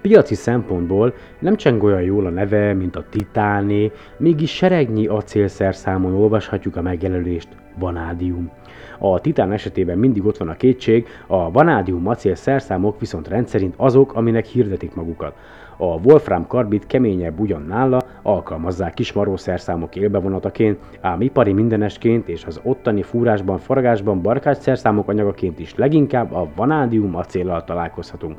Piaci 0.00 0.34
szempontból 0.34 1.14
nem 1.38 1.56
cseng 1.56 1.82
olyan 1.82 2.02
jól 2.02 2.26
a 2.26 2.30
neve, 2.30 2.74
mint 2.74 2.96
a 2.96 3.04
Titáné, 3.10 3.92
mégis 4.16 4.50
seregnyi 4.50 5.06
acélszerszámon 5.06 6.14
olvashatjuk 6.14 6.76
a 6.76 6.82
megjelölést 6.82 7.48
Vanádium. 7.78 8.50
A 8.98 9.20
Titán 9.20 9.52
esetében 9.52 9.98
mindig 9.98 10.24
ott 10.24 10.36
van 10.36 10.48
a 10.48 10.56
kétség, 10.56 11.06
a 11.26 11.50
vanádium 11.50 12.06
acél 12.06 12.34
szerszámok 12.34 13.00
viszont 13.00 13.28
rendszerint 13.28 13.74
azok, 13.76 14.14
aminek 14.14 14.44
hirdetik 14.44 14.94
magukat. 14.94 15.34
A 15.76 15.84
Wolfram 15.84 16.46
karbid 16.46 16.86
keményebb 16.86 17.40
ugyan 17.40 17.62
nála, 17.62 18.00
alkalmazzák 18.22 18.94
kismaró 18.94 19.36
szerszámok 19.36 19.96
élbevonataként, 19.96 20.78
ám 21.00 21.20
ipari 21.20 21.52
mindenesként 21.52 22.28
és 22.28 22.44
az 22.44 22.60
ottani 22.62 23.02
fúrásban, 23.02 23.58
faragásban 23.58 24.22
barkács 24.22 24.56
szerszámok 24.56 25.08
anyagaként 25.08 25.58
is 25.58 25.74
leginkább 25.74 26.32
a 26.32 26.48
vanádium 26.56 27.16
acéllal 27.16 27.64
találkozhatunk. 27.64 28.36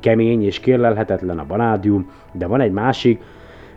Kemény 0.00 0.44
és 0.44 0.60
kérlelhetetlen 0.60 1.38
a 1.38 1.46
vanádium, 1.46 2.10
de 2.32 2.46
van 2.46 2.60
egy 2.60 2.72
másik, 2.72 3.22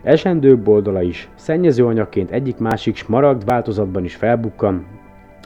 esendőbb 0.02 0.68
oldala 0.68 1.02
is. 1.02 1.28
Szennyezőanyagként 1.34 2.30
egyik 2.30 2.58
másik 2.58 2.96
smaragd 2.96 3.44
változatban 3.44 4.04
is 4.04 4.14
felbukkan, 4.14 4.86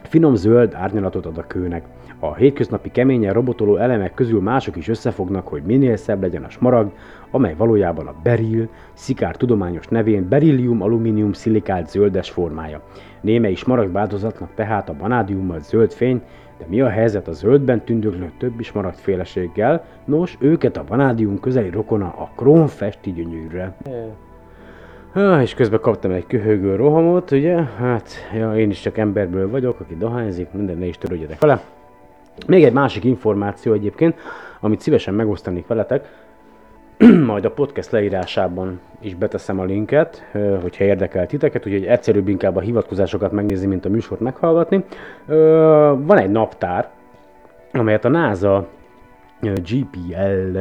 Finom 0.08 0.34
zöld 0.34 0.74
árnyalatot 0.74 1.26
ad 1.26 1.38
a 1.38 1.46
kőnek. 1.46 1.84
A 2.18 2.34
hétköznapi 2.34 2.90
keményen 2.90 3.32
robotoló 3.32 3.76
elemek 3.76 4.14
közül 4.14 4.40
mások 4.40 4.76
is 4.76 4.88
összefognak, 4.88 5.48
hogy 5.48 5.62
minél 5.62 5.96
szebb 5.96 6.22
legyen 6.22 6.44
a 6.44 6.50
smaragd, 6.50 6.92
amely 7.34 7.54
valójában 7.56 8.06
a 8.06 8.14
beril, 8.22 8.68
szikár 8.92 9.36
tudományos 9.36 9.86
nevén 9.86 10.28
berillium 10.28 10.82
alumínium 10.82 11.32
szilikált 11.32 11.88
zöldes 11.88 12.30
formája. 12.30 12.82
Némely 13.20 13.54
smaragd 13.54 13.92
változatnak 13.92 14.50
tehát 14.54 14.88
a 14.88 14.96
vanádiummal 14.98 15.60
zöld 15.60 15.92
fény, 15.92 16.22
de 16.58 16.64
mi 16.68 16.80
a 16.80 16.88
helyzet 16.88 17.28
a 17.28 17.32
zöldben 17.32 17.84
tündöklő 17.84 18.32
többi 18.38 18.62
smaragd 18.62 18.96
féleséggel? 18.96 19.84
Nos, 20.04 20.36
őket 20.40 20.76
a 20.76 20.84
vanádium 20.88 21.40
közeli 21.40 21.70
rokona 21.70 22.06
a 22.06 22.30
krónfesti 22.36 23.12
gyönyörre. 23.12 23.76
Ah, 25.14 25.42
és 25.42 25.54
közben 25.54 25.80
kaptam 25.80 26.10
egy 26.10 26.26
köhögő 26.26 26.76
rohamot, 26.76 27.30
ugye? 27.30 27.62
Hát, 27.62 28.08
ja, 28.34 28.56
én 28.56 28.70
is 28.70 28.80
csak 28.80 28.98
emberből 28.98 29.50
vagyok, 29.50 29.80
aki 29.80 29.96
dohányzik, 29.96 30.52
minden 30.52 30.78
ne 30.78 30.86
is 30.86 30.98
törődjetek 30.98 31.40
vele. 31.40 31.62
Még 32.46 32.64
egy 32.64 32.72
másik 32.72 33.04
információ 33.04 33.72
egyébként, 33.72 34.14
amit 34.60 34.80
szívesen 34.80 35.14
megosztanék 35.14 35.66
veletek, 35.66 36.23
majd 37.26 37.44
a 37.44 37.50
podcast 37.50 37.90
leírásában 37.90 38.80
is 39.00 39.14
beteszem 39.14 39.58
a 39.58 39.64
linket, 39.64 40.26
hogyha 40.62 40.84
érdekel 40.84 41.26
titeket, 41.26 41.66
úgyhogy 41.66 41.84
egyszerűbb 41.84 42.28
inkább 42.28 42.56
a 42.56 42.60
hivatkozásokat 42.60 43.32
megnézni, 43.32 43.66
mint 43.66 43.84
a 43.84 43.88
műsort 43.88 44.20
meghallgatni. 44.20 44.84
Van 45.96 46.18
egy 46.18 46.30
naptár, 46.30 46.88
amelyet 47.72 48.04
a 48.04 48.08
NASA 48.08 48.68
GPL 49.42 50.58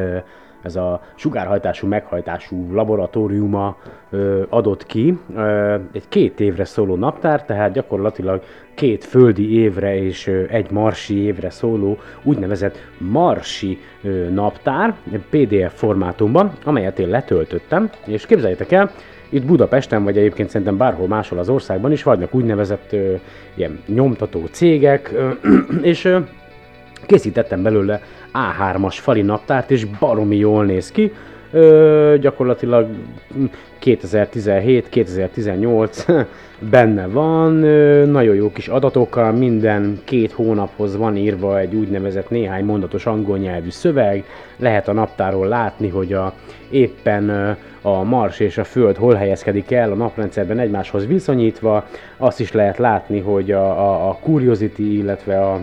ez 0.64 0.76
a 0.76 1.02
sugárhajtású, 1.16 1.88
meghajtású 1.88 2.74
laboratóriuma 2.74 3.78
ö, 4.10 4.44
adott 4.50 4.86
ki. 4.86 5.18
Ö, 5.36 5.76
egy 5.92 6.08
két 6.10 6.40
évre 6.40 6.66
szóló 6.66 6.96
naptár, 6.96 7.46
tehát 7.46 7.72
gyakorlatilag 7.72 8.42
két 8.76 9.04
földi 9.04 9.60
évre 9.60 10.04
és 10.04 10.28
ö, 10.28 10.44
egy 10.50 10.72
marsi 10.72 11.18
évre 11.18 11.50
szóló 11.50 11.98
úgynevezett 12.24 12.78
marsi 12.98 13.78
ö, 14.04 14.30
naptár 14.30 14.96
PDF 15.30 15.74
formátumban, 15.74 16.52
amelyet 16.64 17.00
én 17.00 17.10
letöltöttem, 17.10 17.90
és 18.06 18.26
képzeljétek 18.26 18.72
el, 18.72 18.92
itt 19.30 19.46
Budapesten, 19.46 20.04
vagy 20.04 20.18
egyébként 20.18 20.50
szerintem 20.50 20.78
bárhol 20.78 21.08
máshol 21.08 21.40
az 21.40 21.50
országban 21.50 21.92
is 21.92 22.04
vannak 22.04 22.36
úgynevezett 22.36 22.94
ö, 22.94 23.14
ilyen 23.54 23.80
nyomtató 23.88 24.46
cégek, 24.52 25.12
ö, 25.14 25.30
és 25.92 26.06
ö, 26.06 26.20
készítettem 27.06 27.64
belőle 27.64 28.02
A3-as 28.34 28.98
fali 29.00 29.22
naptárt, 29.22 29.72
és 29.72 29.86
baromi 29.86 30.36
jól 30.36 30.66
néz 30.66 30.92
ki. 30.92 31.12
Ö, 31.52 32.16
gyakorlatilag 32.20 32.88
2017-2018 33.84 36.26
benne 36.72 37.08
van, 37.08 37.64
ö, 37.64 38.06
nagyon 38.06 38.36
jó 38.36 38.52
kis 38.52 38.68
adatokkal, 38.68 39.32
minden 39.32 40.02
két 40.04 40.32
hónaphoz 40.32 40.98
van 40.98 41.18
írva 41.18 41.60
egy 41.60 41.76
úgynevezett 41.76 42.30
néhány 42.30 42.66
mondatos 42.66 43.06
angol 43.06 43.38
nyelvű 43.38 43.70
szöveg, 43.70 44.24
lehet 44.58 44.88
a 44.88 44.94
naptáról 44.94 45.48
látni, 45.48 45.88
hogy 45.88 46.14
a, 46.14 46.34
éppen 46.70 47.58
a 47.82 48.04
Mars 48.04 48.40
és 48.40 48.58
a 48.58 48.64
Föld 48.64 48.96
hol 48.96 49.14
helyezkedik 49.14 49.72
el 49.72 49.92
a 49.92 49.96
naprendszerben 49.96 50.60
egymáshoz 50.60 51.08
viszonyítva, 51.08 51.86
azt 52.18 52.40
is 52.40 52.52
lehet 52.52 52.78
látni, 52.78 53.20
hogy 53.20 53.52
a, 53.52 53.66
a, 53.66 54.10
a 54.10 54.18
Curiosity, 54.22 54.98
illetve 54.98 55.40
a, 55.40 55.60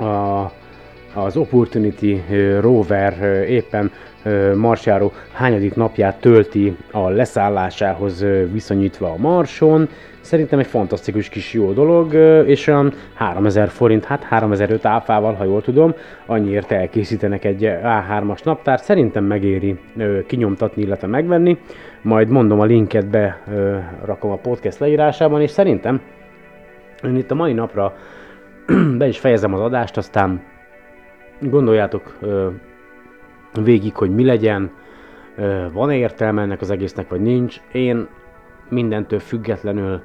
a 0.00 0.52
az 1.14 1.36
Opportunity 1.36 2.22
rover 2.60 3.44
éppen 3.48 3.90
marsjáró 4.54 5.12
hányadik 5.32 5.74
napját 5.74 6.20
tölti 6.20 6.76
a 6.90 7.08
leszállásához 7.08 8.24
viszonyítva 8.52 9.08
a 9.08 9.16
Marson. 9.16 9.88
Szerintem 10.20 10.58
egy 10.58 10.66
fantasztikus 10.66 11.28
kis 11.28 11.52
jó 11.52 11.72
dolog, 11.72 12.14
és 12.46 12.66
olyan 12.66 12.92
3000 13.14 13.68
forint, 13.68 14.04
hát 14.04 14.22
3005 14.22 14.84
áfával, 14.84 15.34
ha 15.34 15.44
jól 15.44 15.62
tudom, 15.62 15.94
annyiért 16.26 16.72
elkészítenek 16.72 17.44
egy 17.44 17.62
A3-as 17.82 18.44
naptárt. 18.44 18.84
Szerintem 18.84 19.24
megéri 19.24 19.78
kinyomtatni, 20.26 20.82
illetve 20.82 21.06
megvenni. 21.06 21.58
Majd 22.02 22.28
mondom 22.28 22.60
a 22.60 22.64
linket 22.64 23.06
be, 23.06 23.40
rakom 24.04 24.30
a 24.30 24.36
podcast 24.36 24.78
leírásában, 24.78 25.40
és 25.40 25.50
szerintem 25.50 26.00
én 27.04 27.16
itt 27.16 27.30
a 27.30 27.34
mai 27.34 27.52
napra 27.52 27.96
be 28.98 29.06
is 29.06 29.18
fejezem 29.18 29.54
az 29.54 29.60
adást, 29.60 29.96
aztán 29.96 30.42
gondoljátok 31.40 32.18
végig, 33.62 33.96
hogy 33.96 34.10
mi 34.10 34.24
legyen, 34.24 34.70
van-e 35.72 35.96
értelme 35.96 36.42
ennek 36.42 36.60
az 36.60 36.70
egésznek, 36.70 37.08
vagy 37.08 37.20
nincs. 37.20 37.60
Én 37.72 38.08
mindentől 38.68 39.18
függetlenül 39.18 40.00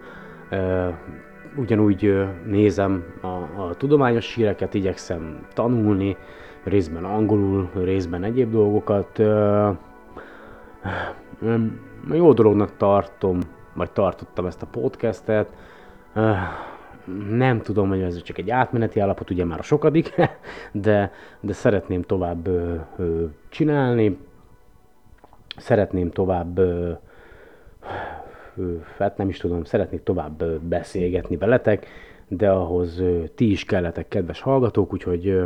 ugyanúgy 1.55 2.25
nézem 2.45 3.03
a, 3.21 3.27
a 3.61 3.75
tudományos 3.77 4.33
híreket, 4.33 4.73
igyekszem 4.73 5.39
tanulni, 5.53 6.17
részben 6.63 7.03
angolul, 7.03 7.69
részben 7.73 8.23
egyéb 8.23 8.51
dolgokat. 8.51 9.21
Jó 12.11 12.33
dolognak 12.33 12.77
tartom, 12.77 13.39
vagy 13.73 13.91
tartottam 13.91 14.45
ezt 14.45 14.61
a 14.61 14.67
podcastet. 14.71 15.49
Nem 17.29 17.61
tudom, 17.61 17.89
hogy 17.89 18.01
ez 18.01 18.21
csak 18.21 18.37
egy 18.37 18.49
átmeneti 18.49 18.99
állapot, 18.99 19.29
ugye 19.29 19.45
már 19.45 19.59
a 19.59 19.63
sokadik, 19.63 20.13
de, 20.71 21.11
de 21.39 21.53
szeretném 21.53 22.01
tovább 22.01 22.47
ö, 22.47 22.75
csinálni, 23.49 24.17
szeretném 25.57 26.11
tovább, 26.11 26.57
ö, 26.57 26.91
ö, 28.55 28.75
hát 28.97 29.17
nem 29.17 29.29
is 29.29 29.37
tudom, 29.37 29.63
szeretnék 29.63 30.03
tovább 30.03 30.41
ö, 30.41 30.55
beszélgetni 30.59 31.37
veletek, 31.37 31.87
de 32.27 32.49
ahhoz 32.49 32.99
ö, 32.99 33.23
ti 33.35 33.51
is 33.51 33.65
kelletek, 33.65 34.07
kedves 34.07 34.41
hallgatók, 34.41 34.93
úgyhogy 34.93 35.27
ö, 35.27 35.45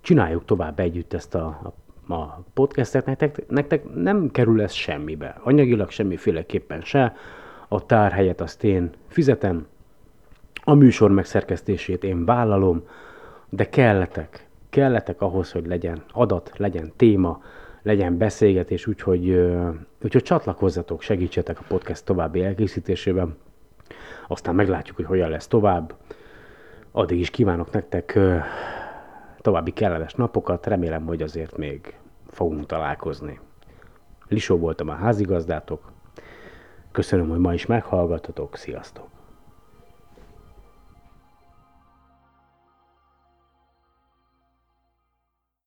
csináljuk 0.00 0.44
tovább 0.44 0.80
együtt 0.80 1.12
ezt 1.12 1.34
a, 1.34 1.74
a, 2.06 2.14
a 2.14 2.44
podcastet, 2.54 3.06
nektek, 3.06 3.48
nektek 3.48 3.94
nem 3.94 4.30
kerül 4.30 4.62
ez 4.62 4.72
semmibe, 4.72 5.36
anyagilag 5.42 5.90
semmiféleképpen 5.90 6.80
se, 6.80 7.14
a 7.68 7.86
tárhelyet 7.86 8.40
azt 8.40 8.64
én 8.64 8.90
fizetem, 9.08 9.66
a 10.64 10.74
műsor 10.74 11.10
megszerkesztését 11.10 12.04
én 12.04 12.24
vállalom, 12.24 12.82
de 13.48 13.68
kelletek, 13.68 14.48
kelletek 14.70 15.20
ahhoz, 15.20 15.52
hogy 15.52 15.66
legyen 15.66 16.02
adat, 16.12 16.52
legyen 16.56 16.92
téma, 16.96 17.42
legyen 17.82 18.18
beszélgetés, 18.18 18.86
úgyhogy, 18.86 19.30
úgyhogy 20.02 20.22
csatlakozzatok, 20.22 21.02
segítsetek 21.02 21.58
a 21.58 21.64
podcast 21.68 22.04
további 22.04 22.44
elkészítésében. 22.44 23.36
Aztán 24.28 24.54
meglátjuk, 24.54 24.96
hogy 24.96 25.06
hogyan 25.06 25.30
lesz 25.30 25.46
tovább. 25.46 25.94
Addig 26.92 27.18
is 27.18 27.30
kívánok 27.30 27.70
nektek 27.70 28.18
további 29.40 29.70
kellemes 29.70 30.14
napokat, 30.14 30.66
remélem, 30.66 31.06
hogy 31.06 31.22
azért 31.22 31.56
még 31.56 31.94
fogunk 32.28 32.66
találkozni. 32.66 33.40
Lisó 34.28 34.56
voltam 34.56 34.88
a 34.88 34.94
házigazdátok. 34.94 35.92
Köszönöm, 36.92 37.28
hogy 37.28 37.38
ma 37.38 37.54
is 37.54 37.66
meghallgattatok. 37.66 38.56
Sziasztok! 38.56 39.11